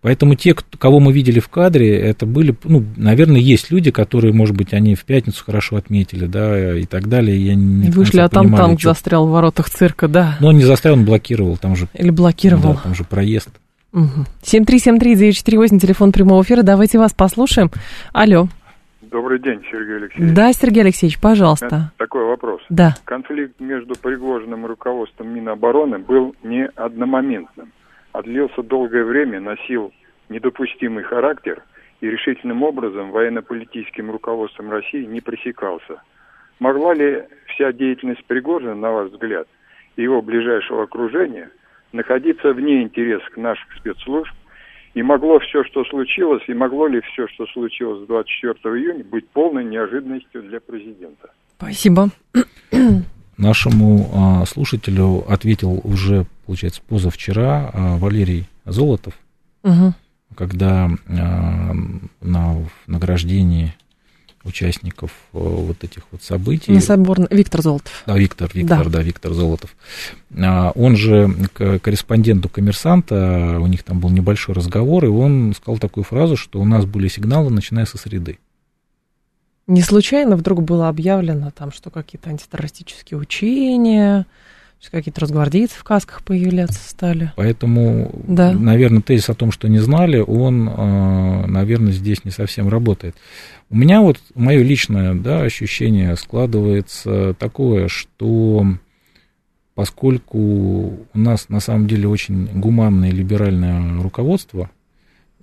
[0.00, 4.56] Поэтому те, кого мы видели в кадре, это были, ну, наверное, есть люди, которые, может
[4.56, 7.36] быть, они в пятницу хорошо отметили, да, и так далее.
[7.36, 8.90] Я не Вышли, а там понимали, танк что...
[8.90, 10.36] застрял в воротах цирка, да.
[10.40, 11.88] Но он не застрял, он блокировал, там же...
[11.94, 12.74] Или блокировал.
[12.74, 13.50] Да, там же проезд.
[13.92, 14.26] Угу.
[14.42, 17.70] 7373948, телефон прямого эфира, давайте вас послушаем.
[18.12, 18.48] Алло.
[19.10, 20.34] Добрый день, Сергей Алексеевич.
[20.34, 21.92] Да, Сергей Алексеевич, пожалуйста.
[21.96, 22.60] Такой вопрос.
[22.68, 22.94] Да.
[23.04, 27.72] Конфликт между Пригожиным и руководством Минобороны был не одномоментным,
[28.12, 29.92] а длился долгое время, носил
[30.28, 31.62] недопустимый характер
[32.00, 36.02] и решительным образом военно-политическим руководством России не пресекался.
[36.58, 39.46] Могла ли вся деятельность Пригожина, на ваш взгляд,
[39.96, 41.50] и его ближайшего окружения
[41.92, 44.32] находиться вне интересов наших спецслужб
[44.94, 49.64] и могло все, что случилось, и могло ли все, что случилось 24 июня, быть полной
[49.64, 51.30] неожиданностью для президента?
[51.56, 52.08] Спасибо.
[53.36, 59.12] Нашему а, слушателю ответил уже, получается, позавчера а, Валерий Золотов,
[59.62, 59.92] угу.
[60.34, 61.74] когда а,
[62.22, 62.56] на
[62.86, 63.74] награждении
[64.44, 66.72] участников э, вот этих вот событий.
[66.72, 68.02] На собор Виктор Золотов.
[68.06, 69.76] Да, Виктор, Виктор, да, да Виктор Золотов.
[70.38, 75.78] А, он же к корреспонденту коммерсанта, у них там был небольшой разговор, и он сказал
[75.78, 78.38] такую фразу, что у нас были сигналы, начиная со среды.
[79.66, 84.24] Не случайно вдруг было объявлено там, что какие-то антитеррористические учения,
[84.90, 87.32] какие-то разгвардейцы в касках появляться стали.
[87.36, 88.52] Поэтому, да.
[88.52, 93.16] наверное, тезис о том, что не знали, он, а, наверное, здесь не совсем работает.
[93.70, 98.66] У меня вот мое личное да, ощущение складывается такое, что
[99.74, 104.70] поскольку у нас на самом деле очень гуманное и либеральное руководство,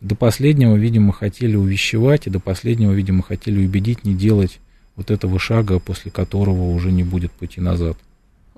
[0.01, 4.59] до последнего, видимо, хотели увещевать, и до последнего, видимо, хотели убедить не делать
[4.95, 7.97] вот этого шага, после которого уже не будет пути назад.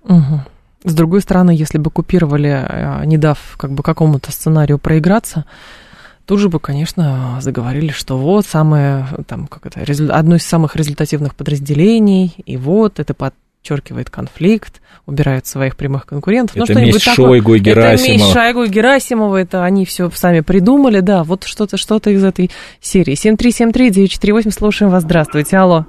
[0.04, 0.42] Угу.
[0.84, 5.46] С другой стороны, если бы купировали, э, не дав как бы какому-то сценарию проиграться,
[6.26, 9.82] тут же бы, конечно, заговорили, что вот самое, там, как это,
[10.14, 16.56] одно из самых результативных подразделений, и вот это подчеркивает конфликт, убирают своих прямых конкурентов.
[16.58, 17.94] Ну, это ну, месть Шойгу и Герасимова.
[17.96, 22.24] Это месть Шойгу и Герасимова, это они все сами придумали, да, вот что-то что из
[22.24, 23.16] этой серии.
[23.16, 25.86] 7373-948, слушаем вас, здравствуйте, алло.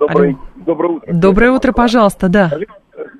[0.00, 1.12] Добрый, доброе утро.
[1.12, 2.50] Доброе утро, пожалуйста, да.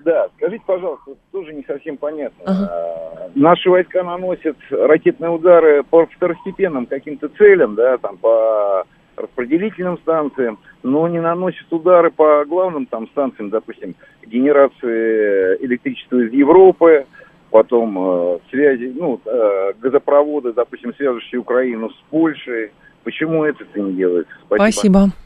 [0.06, 2.44] Да, скажите, пожалуйста, тоже не совсем понятно.
[2.44, 2.70] Ага.
[2.70, 10.60] А, наши войска наносят ракетные удары по второстепенным каким-то целям, да, там по распределительным станциям,
[10.84, 17.06] но не наносят удары по главным там станциям, допустим, генерации электричества из Европы,
[17.50, 22.70] потом э, связи, ну, э, газопроводы, допустим, связывающие Украину с Польшей.
[23.02, 24.32] Почему это не делается?
[24.46, 24.70] Спасибо.
[24.70, 25.25] Спасибо.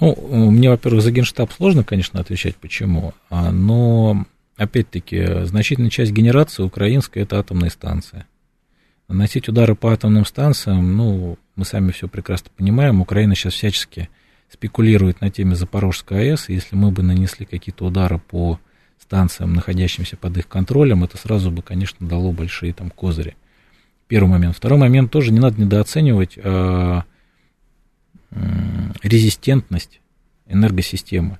[0.00, 6.62] Ну, мне, во-первых, за генштаб сложно, конечно, отвечать, почему, а, но, опять-таки, значительная часть генерации
[6.62, 8.26] украинской– это атомные станции.
[9.08, 14.08] Наносить удары по атомным станциям, ну, мы сами все прекрасно понимаем, Украина сейчас всячески
[14.50, 18.60] спекулирует на теме Запорожской АЭС, и если мы бы нанесли какие-то удары по
[19.00, 23.36] станциям, находящимся под их контролем, это сразу бы, конечно, дало большие там козыри.
[24.08, 24.56] Первый момент.
[24.56, 27.04] Второй момент тоже не надо недооценивать а,
[29.02, 30.00] резистентность
[30.46, 31.38] энергосистемы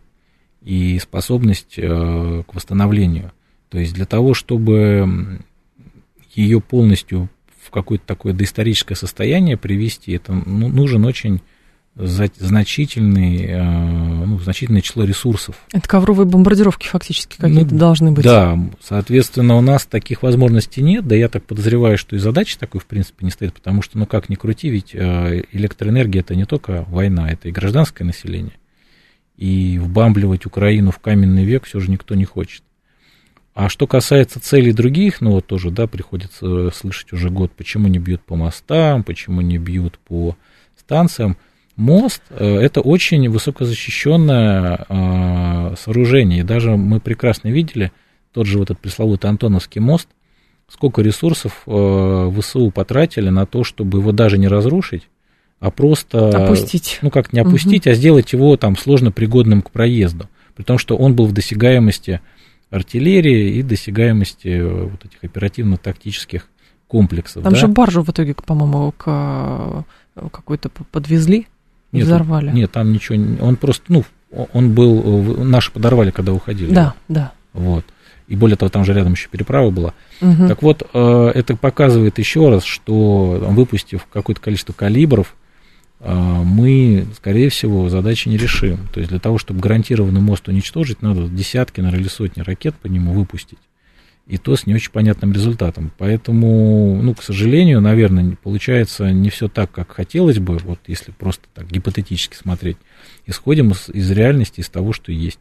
[0.62, 3.32] и способность э, к восстановлению.
[3.68, 5.40] То есть для того, чтобы
[6.35, 7.29] ее полностью
[7.60, 11.40] в какое-то такое доисторическое состояние привести, это ну, нужен очень
[11.97, 15.57] значительный, э, ну, значительное число ресурсов.
[15.73, 18.25] Это ковровые бомбардировки фактически какие-то ну, должны быть.
[18.25, 22.83] Да, соответственно, у нас таких возможностей нет, да я так подозреваю, что и задачи такой,
[22.83, 26.44] в принципе, не стоит, потому что, ну, как ни крути, ведь э, электроэнергия это не
[26.44, 28.59] только война, это и гражданское население.
[29.38, 32.63] И вбамбливать Украину в каменный век все же никто не хочет.
[33.55, 37.99] А что касается целей других, ну вот тоже, да, приходится слышать уже год, почему не
[37.99, 40.37] бьют по мостам, почему не бьют по
[40.79, 41.38] станциям.
[41.77, 46.40] Мост– это очень высокозащищенное сооружение.
[46.40, 47.92] И даже мы прекрасно видели
[48.33, 50.08] тот же вот этот пресловутый Антоновский мост,
[50.68, 55.08] сколько ресурсов ВСУ потратили на то, чтобы его даже не разрушить,
[55.60, 56.44] а просто...
[56.44, 56.98] Опустить.
[57.02, 57.92] Ну, как не опустить, угу.
[57.92, 60.29] а сделать его там сложно пригодным к проезду.
[60.54, 62.20] При том, что он был в досягаемости
[62.70, 66.48] артиллерии и досягаемости э, вот этих оперативно-тактических
[66.88, 67.44] комплексов.
[67.44, 67.58] Там да?
[67.58, 71.46] же баржу в итоге, по-моему, к э, какой-то подвезли
[71.97, 72.51] нет, взорвали.
[72.51, 74.05] Нет, там ничего, он просто, ну,
[74.53, 76.73] он был, наши подорвали, когда уходили.
[76.73, 77.33] Да, да.
[77.53, 77.85] Вот.
[78.29, 79.94] И более того, там же рядом еще переправа была.
[80.21, 80.49] Угу.
[80.49, 85.35] Так вот, э, это показывает еще раз, что выпустив какое-то количество калибров,
[85.99, 88.87] мы, скорее всего, задачи не решим.
[88.92, 92.87] То есть для того, чтобы гарантированно мост уничтожить, надо десятки, наверное, или сотни ракет по
[92.87, 93.59] нему выпустить.
[94.27, 95.92] И то с не очень понятным результатом.
[95.98, 101.44] Поэтому, ну, к сожалению, наверное, получается не все так, как хотелось бы, вот если просто
[101.54, 102.77] так гипотетически смотреть.
[103.27, 105.38] Исходим из, из реальности, из того, что есть.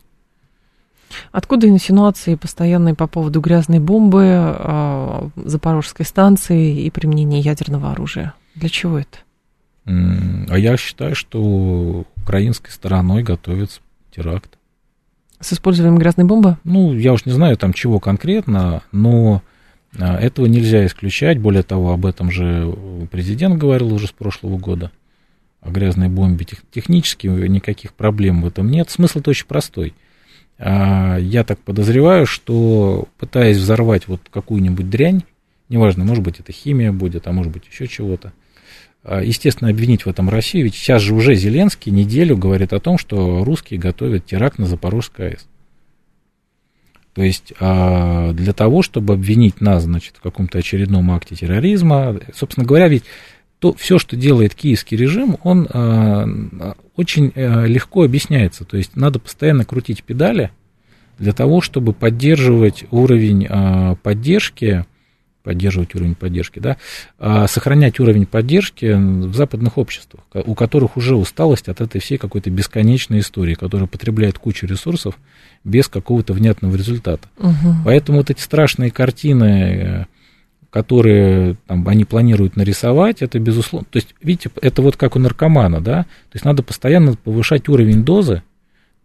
[1.32, 8.34] Откуда инсинуации постоянные по поводу грязной бомбы, э, Запорожской станции и применения ядерного оружия?
[8.56, 9.20] Для чего это?
[9.86, 13.82] А я считаю, что украинской стороной готовится
[14.16, 14.58] теракт.
[15.46, 16.58] С использованием грязной бомбы?
[16.64, 19.44] Ну, я уж не знаю там чего конкретно, но
[19.96, 21.38] а, этого нельзя исключать.
[21.38, 22.76] Более того, об этом же
[23.12, 24.90] президент говорил уже с прошлого года,
[25.62, 26.48] о грязной бомбе.
[26.72, 28.90] Технически никаких проблем в этом нет.
[28.90, 29.94] Смысл-то очень простой.
[30.58, 35.26] А, я так подозреваю, что пытаясь взорвать вот какую-нибудь дрянь,
[35.70, 38.34] неважно, может быть, это химия будет, а может быть, еще чего-то,
[39.08, 43.44] естественно, обвинить в этом Россию, ведь сейчас же уже Зеленский неделю говорит о том, что
[43.44, 45.48] русские готовят теракт на Запорожской АЭС.
[47.14, 52.68] То есть а, для того, чтобы обвинить нас, значит, в каком-то очередном акте терроризма, собственно
[52.68, 53.06] говоря, ведь
[53.60, 58.66] то, все, что делает киевский режим, он а, очень легко объясняется.
[58.66, 60.52] То есть надо постоянно крутить педали
[61.18, 63.48] для того, чтобы поддерживать уровень
[64.04, 64.86] поддержки
[65.46, 66.78] поддерживать уровень поддержки, да,
[67.20, 72.50] а сохранять уровень поддержки в западных обществах, у которых уже усталость от этой всей какой-то
[72.50, 75.18] бесконечной истории, которая потребляет кучу ресурсов
[75.64, 77.28] без какого-то внятного результата.
[77.38, 77.76] Угу.
[77.86, 80.08] Поэтому вот эти страшные картины,
[80.72, 85.80] которые там, они планируют нарисовать, это безусловно, то есть, видите, это вот как у наркомана,
[85.80, 88.42] да, то есть надо постоянно повышать уровень дозы,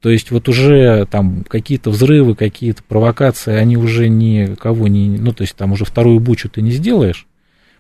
[0.01, 5.09] то есть вот уже там какие-то взрывы, какие-то провокации, они уже никого не...
[5.09, 7.27] Ну, то есть там уже вторую бучу ты не сделаешь.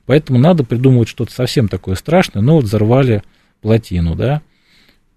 [0.05, 2.43] Поэтому надо придумывать что-то совсем такое страшное.
[2.43, 3.23] Ну, вот взорвали
[3.63, 4.43] плотину, да.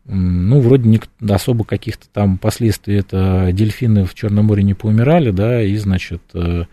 [0.06, 5.62] Ну, вроде не, особо каких-то там последствий это дельфины в Черном море не поумирали, да,
[5.62, 6.66] и, значит, э,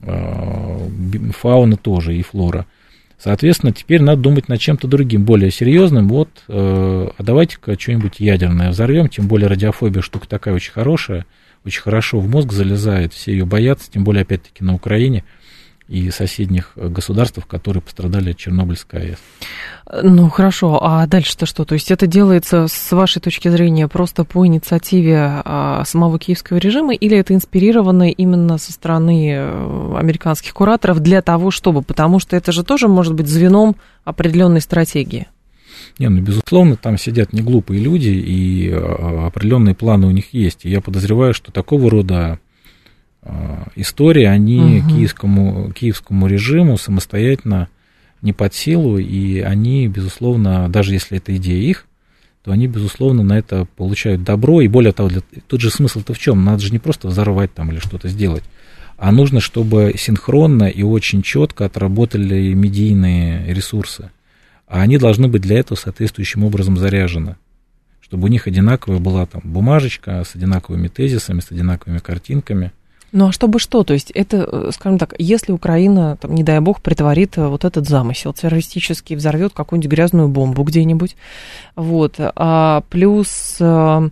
[0.00, 0.88] э,
[1.36, 2.66] фауна тоже, и флора.
[3.22, 6.08] Соответственно, теперь надо думать над чем-то другим, более серьезным.
[6.08, 11.26] Вот, э, а давайте-ка что-нибудь ядерное взорвем, тем более радиофобия штука такая очень хорошая,
[11.64, 15.24] очень хорошо в мозг залезает, все ее боятся, тем более, опять-таки, на Украине–
[15.90, 19.18] и соседних э, государств, которые пострадали от Чернобыльской АЭС.
[20.04, 21.64] Ну, хорошо, а дальше-то что?
[21.64, 26.94] То есть это делается, с вашей точки зрения, просто по инициативе а, самого киевского режима,
[26.94, 31.82] или это инспирировано именно со стороны э, американских кураторов для того, чтобы?
[31.82, 33.74] Потому что это же тоже может быть звеном
[34.04, 35.26] определенной стратегии.
[35.98, 40.64] Не, ну, безусловно, там сидят не глупые люди, и а, определенные планы у них есть.
[40.64, 42.49] И я подозреваю, что такого рода Э,
[43.76, 44.90] истории, они угу.
[44.90, 47.68] киевскому, киевскому режиму самостоятельно
[48.22, 51.86] не под силу, и они, безусловно, даже если это идея их,
[52.42, 56.18] то они, безусловно, на это получают добро, и более того, для, тут же смысл-то в
[56.18, 56.44] чем?
[56.44, 58.44] Надо же не просто взорвать там или что-то сделать,
[58.96, 64.10] а нужно, чтобы синхронно и очень четко отработали медийные ресурсы.
[64.66, 67.36] А они должны быть для этого соответствующим образом заряжены,
[68.00, 72.72] чтобы у них одинаковая была там бумажечка с одинаковыми тезисами, с одинаковыми картинками–
[73.12, 73.84] ну а чтобы что?
[73.84, 77.64] То есть это, э, скажем так, если Украина, там, не дай бог, притворит э, вот
[77.64, 81.16] этот замысел террористический, взорвет какую-нибудь грязную бомбу где-нибудь,
[81.76, 84.10] вот, а плюс э,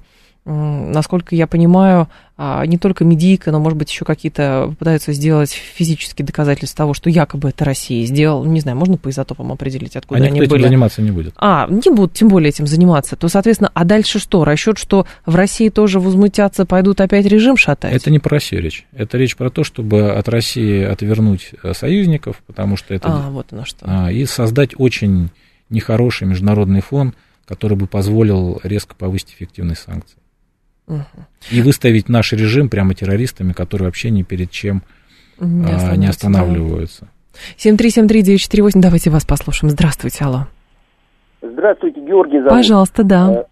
[0.48, 2.08] насколько я понимаю,
[2.40, 7.10] а, не только медийка, но, может быть, еще какие-то пытаются сделать физические доказательства того, что
[7.10, 8.46] якобы это Россия сделала.
[8.46, 10.54] Не знаю, можно по изотопам определить, откуда а они были?
[10.54, 11.34] этим заниматься не будет.
[11.36, 13.16] А, не будут тем более этим заниматься.
[13.16, 14.44] То, соответственно, а дальше что?
[14.44, 17.92] Расчет, что в России тоже возмутятся, пойдут опять режим шатать?
[17.92, 18.86] Это не про Россию речь.
[18.92, 23.08] Это речь про то, чтобы от России отвернуть э, союзников, потому что это...
[23.08, 23.78] А, вот оно что.
[23.82, 25.30] А, и создать очень
[25.70, 27.14] нехороший международный фон,
[27.46, 30.17] который бы позволил резко повысить эффективность санкций.
[30.88, 31.02] Угу.
[31.52, 34.82] И выставить наш режим прямо террористами, которые вообще ни перед чем
[35.38, 37.08] не, а, не останавливаются.
[37.56, 39.70] 7373948, давайте вас послушаем.
[39.70, 40.46] Здравствуйте, алло.
[41.40, 42.50] Здравствуйте, Георгий зовут.
[42.50, 43.46] Пожалуйста, да.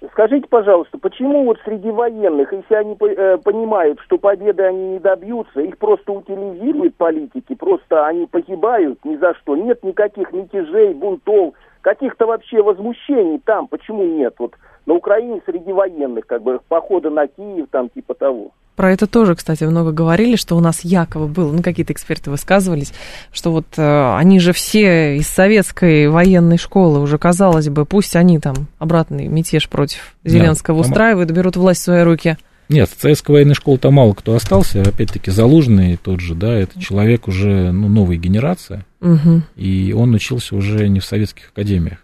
[0.00, 4.98] Э, скажите, пожалуйста, почему вот среди военных, если они э, понимают, что победы они не
[4.98, 11.54] добьются, их просто утилизируют политики, просто они погибают ни за что, нет никаких мятежей, бунтов,
[11.82, 14.34] каких-то вообще возмущений там, почему нет?
[14.38, 14.54] Вот
[14.90, 18.50] на Украине среди военных, как бы, походы на Киев, там, типа того.
[18.74, 22.92] Про это тоже, кстати, много говорили, что у нас якобы было, ну, какие-то эксперты высказывались,
[23.30, 28.40] что вот э, они же все из советской военной школы, уже казалось бы, пусть они
[28.40, 32.36] там обратный мятеж против Зеленского да, устраивают, берут власть в свои руки.
[32.68, 37.28] Нет, в советской военной школе-то мало кто остался, опять-таки Залужный тот же, да, это человек
[37.28, 39.42] уже, ну, новой генерации, угу.
[39.54, 41.98] и он учился уже не в советских академиях.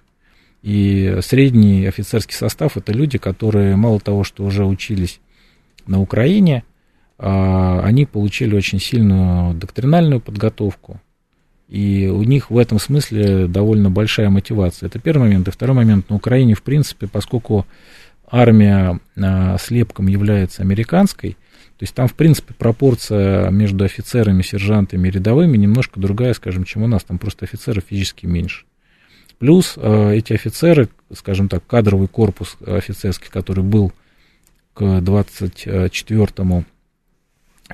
[0.66, 5.20] И средний офицерский состав это люди, которые мало того, что уже учились
[5.86, 6.64] на Украине,
[7.18, 11.00] а, они получили очень сильную доктринальную подготовку.
[11.68, 14.88] И у них в этом смысле довольно большая мотивация.
[14.88, 15.46] Это первый момент.
[15.46, 16.10] И второй момент.
[16.10, 17.64] На Украине, в принципе, поскольку
[18.28, 21.34] армия а, слепком является американской,
[21.78, 26.82] то есть там, в принципе, пропорция между офицерами, сержантами и рядовыми немножко другая, скажем, чем
[26.82, 27.04] у нас.
[27.04, 28.64] Там просто офицеров физически меньше.
[29.38, 33.92] Плюс э, эти офицеры, скажем так, кадровый корпус офицерский, который был
[34.74, 36.64] к 24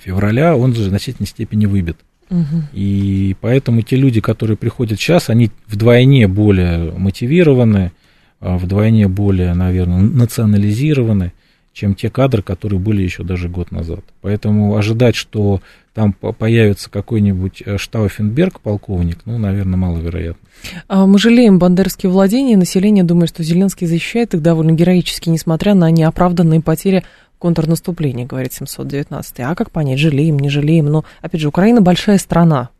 [0.00, 1.98] февраля, он же в значительной степени выбит.
[2.30, 2.62] Угу.
[2.72, 7.92] И поэтому те люди, которые приходят сейчас, они вдвойне более мотивированы,
[8.40, 11.32] э, вдвойне более, наверное, национализированы,
[11.72, 14.00] чем те кадры, которые были еще даже год назад.
[14.20, 15.60] Поэтому ожидать, что
[15.94, 20.48] там появится какой-нибудь э, Штауфенберг, полковник, ну, наверное, маловероятно.
[20.88, 25.90] А мы жалеем бандеровские владения, население думает, что Зеленский защищает их довольно героически, несмотря на
[25.90, 27.04] неоправданные потери
[27.38, 29.40] контрнаступления, говорит 719.
[29.40, 30.86] А как понять, жалеем, не жалеем?
[30.86, 32.70] Но, опять же, Украина большая страна,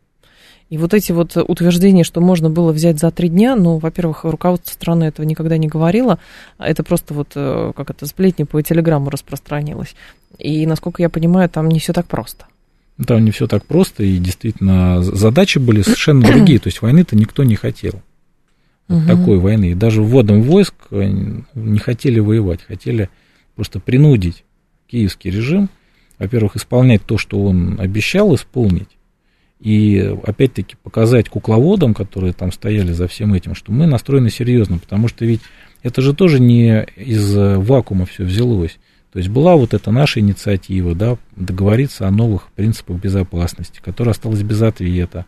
[0.73, 4.73] и вот эти вот утверждения, что можно было взять за три дня, ну, во-первых, руководство
[4.73, 6.17] страны этого никогда не говорило,
[6.57, 9.93] это просто вот, э, как это, сплетни по телеграмму распространилось.
[10.39, 12.47] И, насколько я понимаю, там не все так просто.
[13.05, 17.43] Там не все так просто, и действительно задачи были совершенно другие, то есть войны-то никто
[17.43, 18.01] не хотел.
[18.87, 19.73] Вот такой войны.
[19.73, 21.07] И даже вводом войск э,
[21.53, 23.11] не хотели воевать, хотели
[23.53, 24.43] просто принудить
[24.87, 25.69] киевский режим,
[26.17, 28.89] во-первых, исполнять то, что он обещал исполнить,
[29.63, 35.07] и опять-таки показать кукловодам, которые там стояли за всем этим, что мы настроены серьезно, потому
[35.07, 35.39] что ведь
[35.83, 38.77] это же тоже не из вакуума все взялось.
[39.13, 44.41] То есть была вот эта наша инициатива, да, договориться о новых принципах безопасности, которая осталась
[44.41, 45.25] без ответа.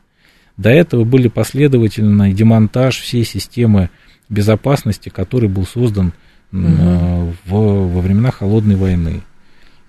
[0.57, 3.89] До этого были последовательный демонтаж всей системы
[4.27, 6.11] безопасности, который был создан
[6.51, 7.33] угу.
[7.45, 9.21] в, во времена холодной войны.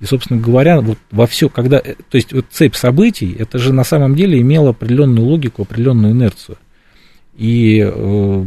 [0.00, 3.72] И, собственно говоря, вот во все, когда, э, то есть вот цепь событий, это же
[3.72, 6.58] на самом деле имело определенную логику, определенную инерцию.
[7.36, 8.44] И э,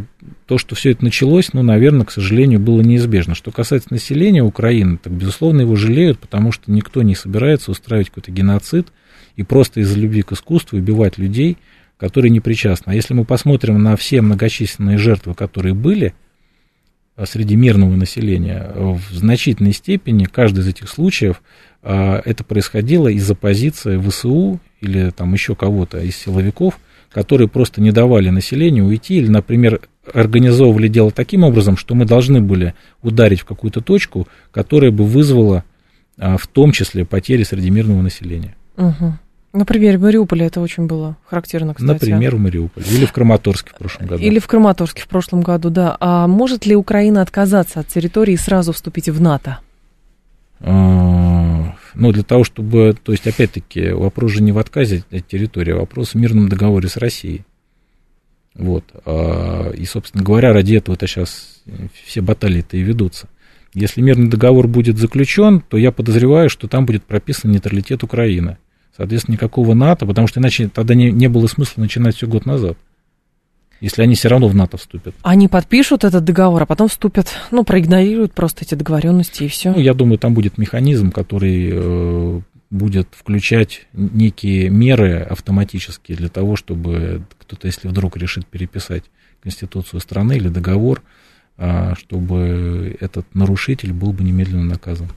[0.47, 3.35] то, что все это началось, ну, наверное, к сожалению, было неизбежно.
[3.35, 8.31] Что касается населения Украины, так, безусловно, его жалеют, потому что никто не собирается устраивать какой-то
[8.31, 8.87] геноцид
[9.35, 11.57] и просто из-за любви к искусству убивать людей,
[11.97, 12.91] которые не причастны.
[12.91, 16.13] А если мы посмотрим на все многочисленные жертвы, которые были,
[17.25, 21.41] среди мирного населения, в значительной степени каждый из этих случаев
[21.81, 26.79] а, это происходило из-за позиции ВСУ или там еще кого-то из силовиков,
[27.11, 29.81] которые просто не давали населению уйти или, например,
[30.13, 35.63] организовывали дело таким образом, что мы должны были ударить в какую-то точку, которая бы вызвала
[36.17, 38.55] а, в том числе потери среди мирного населения.
[38.77, 39.13] Угу.
[39.51, 41.91] Например, в Мариуполе это очень было характерно, кстати.
[41.91, 42.85] Например, в Мариуполе.
[42.91, 44.23] Или в Краматорске в прошлом году.
[44.23, 45.97] Или в Краматорске в прошлом году, да.
[45.99, 49.59] А может ли Украина отказаться от территории и сразу вступить в НАТО?
[50.59, 52.95] А, ну, для того, чтобы...
[53.03, 56.87] То есть, опять-таки, вопрос же не в отказе от территории, а вопрос в мирном договоре
[56.87, 57.43] с Россией.
[58.53, 58.83] Вот.
[59.05, 61.63] А, и, собственно говоря, ради этого это сейчас
[62.05, 63.27] все баталии-то и ведутся.
[63.73, 68.57] Если мирный договор будет заключен, то я подозреваю, что там будет прописан нейтралитет Украины.
[68.99, 72.77] Соответственно, никакого НАТО, потому что иначе тогда не, не было смысла начинать все год назад.
[73.79, 75.15] Если они все равно в НАТО вступят.
[75.21, 79.71] Они подпишут этот договор, а потом вступят, ну, проигнорируют просто эти договоренности и все.
[79.71, 86.57] Ну, я думаю, там будет механизм, который э, будет включать некие меры автоматические для того,
[86.57, 89.05] чтобы кто-то, если вдруг решит переписать
[89.41, 91.03] Конституцию страны или договор,
[91.55, 95.07] э, чтобы этот нарушитель был бы немедленно наказан.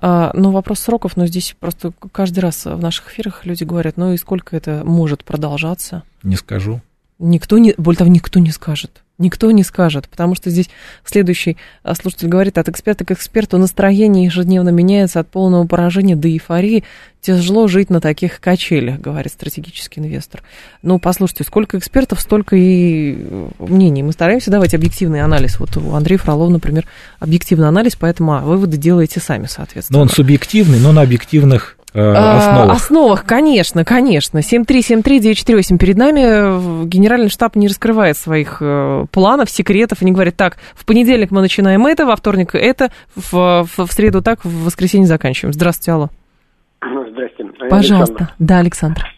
[0.00, 4.12] А, ну, вопрос сроков, но здесь просто каждый раз в наших эфирах люди говорят, ну
[4.12, 6.02] и сколько это может продолжаться?
[6.22, 6.80] Не скажу.
[7.18, 9.02] Никто не, более того, никто не скажет.
[9.18, 10.70] Никто не скажет, потому что здесь
[11.04, 16.28] следующий а, слушатель говорит, от эксперта к эксперту настроение ежедневно меняется от полного поражения до
[16.28, 16.84] эйфории.
[17.20, 20.44] Тяжело жить на таких качелях, говорит стратегический инвестор.
[20.82, 24.04] Ну, послушайте, сколько экспертов, столько и э, мнений.
[24.04, 25.58] Мы стараемся давать объективный анализ.
[25.58, 26.86] Вот у Андрея Фролова, например,
[27.18, 29.98] объективный анализ, поэтому а, выводы делаете сами, соответственно.
[29.98, 32.76] Но он субъективный, но на объективных основах.
[32.76, 34.38] Основах, конечно, конечно.
[34.38, 36.86] 7373948 перед нами.
[36.86, 39.98] Генеральный штаб не раскрывает своих э, планов, секретов.
[40.02, 44.22] Они говорят, так, в понедельник мы начинаем это, во вторник это, в, в, в среду
[44.22, 45.52] так, в воскресенье заканчиваем.
[45.52, 46.10] Здравствуйте, алло.
[47.10, 47.44] Здрасте.
[47.68, 48.14] Пожалуйста.
[48.14, 48.34] Александр.
[48.38, 49.17] Да, Александр.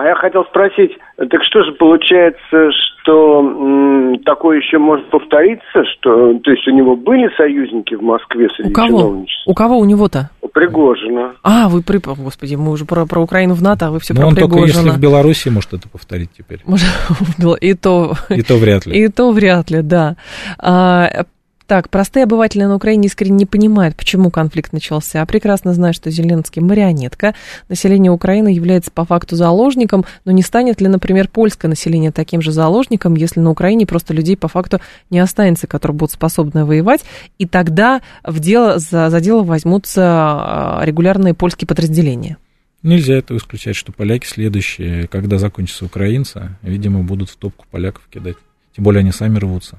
[0.00, 2.70] А я хотел спросить, так что же получается,
[3.02, 8.48] что м, такое еще может повториться, что, то есть у него были союзники в Москве
[8.56, 9.26] среди у кого?
[9.44, 10.30] У кого у него-то?
[10.40, 11.34] У Пригожина.
[11.42, 11.98] А, вы при...
[11.98, 14.58] Господи, мы уже про, про Украину в НАТО, а вы все Но про он Пригожина.
[14.62, 16.60] только если в Беларуси может это повторить теперь.
[17.60, 18.14] И то...
[18.30, 18.98] И то вряд ли.
[19.04, 20.16] И то вряд ли, да.
[20.58, 21.24] А,
[21.70, 26.10] так, простые обыватели на Украине искренне не понимают, почему конфликт начался, а прекрасно знают, что
[26.10, 27.36] Зеленский марионетка.
[27.68, 32.50] Население Украины является по факту заложником, но не станет ли, например, польское население таким же
[32.50, 37.02] заложником, если на Украине просто людей по факту не останется, которые будут способны воевать,
[37.38, 42.36] и тогда в дело, за, за дело возьмутся а, регулярные польские подразделения?
[42.82, 48.38] Нельзя это исключать, что поляки следующие, когда закончатся украинцы, видимо, будут в топку поляков кидать.
[48.74, 49.78] Тем более они сами рвутся.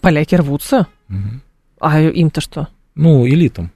[0.00, 0.86] Поляки рвутся?
[1.08, 1.40] Угу.
[1.80, 2.68] А им-то что?
[2.94, 3.72] Ну, элитам.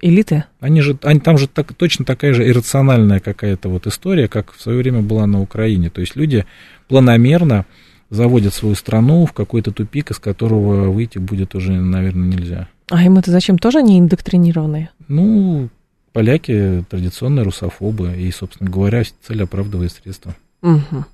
[0.00, 0.44] Элиты?
[0.60, 4.60] Они же, они, там же так, точно такая же иррациональная какая-то вот история, как в
[4.60, 5.88] свое время была на Украине.
[5.88, 6.44] То есть люди
[6.88, 7.64] планомерно
[8.10, 12.68] заводят свою страну в какой-то тупик, из которого выйти будет уже, наверное, нельзя.
[12.90, 13.58] А им это зачем?
[13.58, 14.90] Тоже они индоктринированные?
[15.08, 15.70] Ну,
[16.12, 20.36] поляки традиционные русофобы, и, собственно говоря, цель оправдывает средства.
[20.62, 21.04] Угу.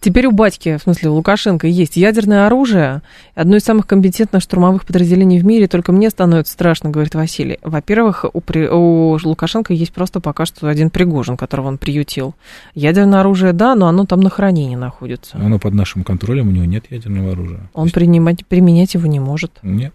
[0.00, 3.02] Теперь у батьки, в смысле у Лукашенко, есть ядерное оружие,
[3.34, 7.58] одно из самых компетентных штурмовых подразделений в мире, только мне становится страшно, говорит Василий.
[7.62, 8.68] Во-первых, у, при...
[8.68, 12.34] у Лукашенко есть просто пока что один Пригожин, которого он приютил.
[12.74, 15.36] Ядерное оружие, да, но оно там на хранении находится.
[15.36, 17.70] Оно под нашим контролем, у него нет ядерного оружия.
[17.74, 17.94] Он есть...
[17.94, 19.58] принимать, применять его не может.
[19.62, 19.92] Нет.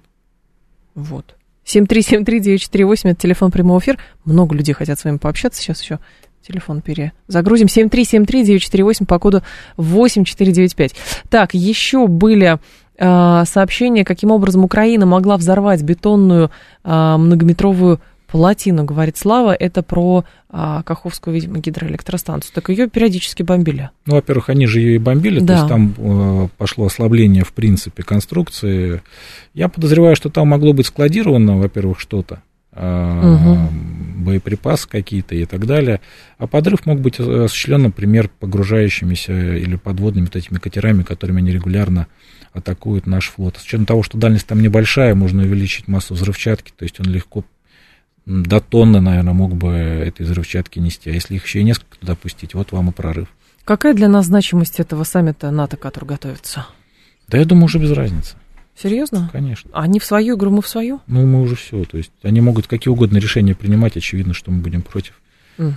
[0.96, 1.36] Вот.
[1.66, 3.98] 7373948, это телефон прямого эфира.
[4.26, 6.00] Много людей хотят с вами пообщаться сейчас еще
[6.48, 7.68] телефон перезагрузим.
[7.68, 9.42] 7373948 по коду
[9.78, 10.96] 8495.
[11.30, 12.58] Так, еще были
[12.98, 16.52] э, сообщения, каким образом Украина могла взорвать бетонную
[16.84, 22.52] э, многометровую плотину, говорит Слава, это про а, Каховскую, видимо, гидроэлектростанцию.
[22.54, 23.90] Так ее периодически бомбили.
[24.06, 25.46] Ну, во-первых, они же ее и бомбили, да.
[25.46, 29.02] то есть там э, пошло ослабление, в принципе, конструкции.
[29.54, 32.42] Я подозреваю, что там могло быть складировано, во-первых, что-то
[32.78, 34.24] угу.
[34.24, 36.02] боеприпасы какие-то и так далее.
[36.38, 42.08] А подрыв мог быть осуществлен, например, погружающимися или подводными вот этими катерами, которыми они регулярно
[42.54, 43.58] атакуют наш флот.
[43.58, 47.44] С учетом того, что дальность там небольшая, можно увеличить массу взрывчатки, то есть он легко
[48.26, 51.10] до тонны, наверное, мог бы этой взрывчатки нести.
[51.10, 53.28] А если их еще и несколько туда пустить, вот вам и прорыв.
[53.64, 56.68] Какая для нас значимость этого саммита НАТО, который готовится?
[57.28, 58.36] Да я думаю, уже без разницы.
[58.80, 59.30] Серьезно?
[59.32, 59.72] Конечно.
[59.74, 61.02] А они в свою игру, мы в свою?
[61.08, 61.84] Ну, мы уже все.
[61.84, 65.20] То есть они могут какие угодно решения принимать, очевидно, что мы будем против.
[65.58, 65.74] Угу.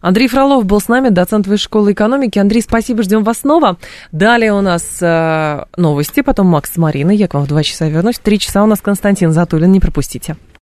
[0.00, 2.38] Андрей Фролов был с нами, доцент Высшей школы экономики.
[2.38, 3.78] Андрей, спасибо, ждем вас снова.
[4.12, 7.16] Далее у нас э, новости, потом Макс с Мариной.
[7.16, 8.16] Я к вам в два часа вернусь.
[8.16, 10.36] В три часа у нас Константин Затулин, не пропустите.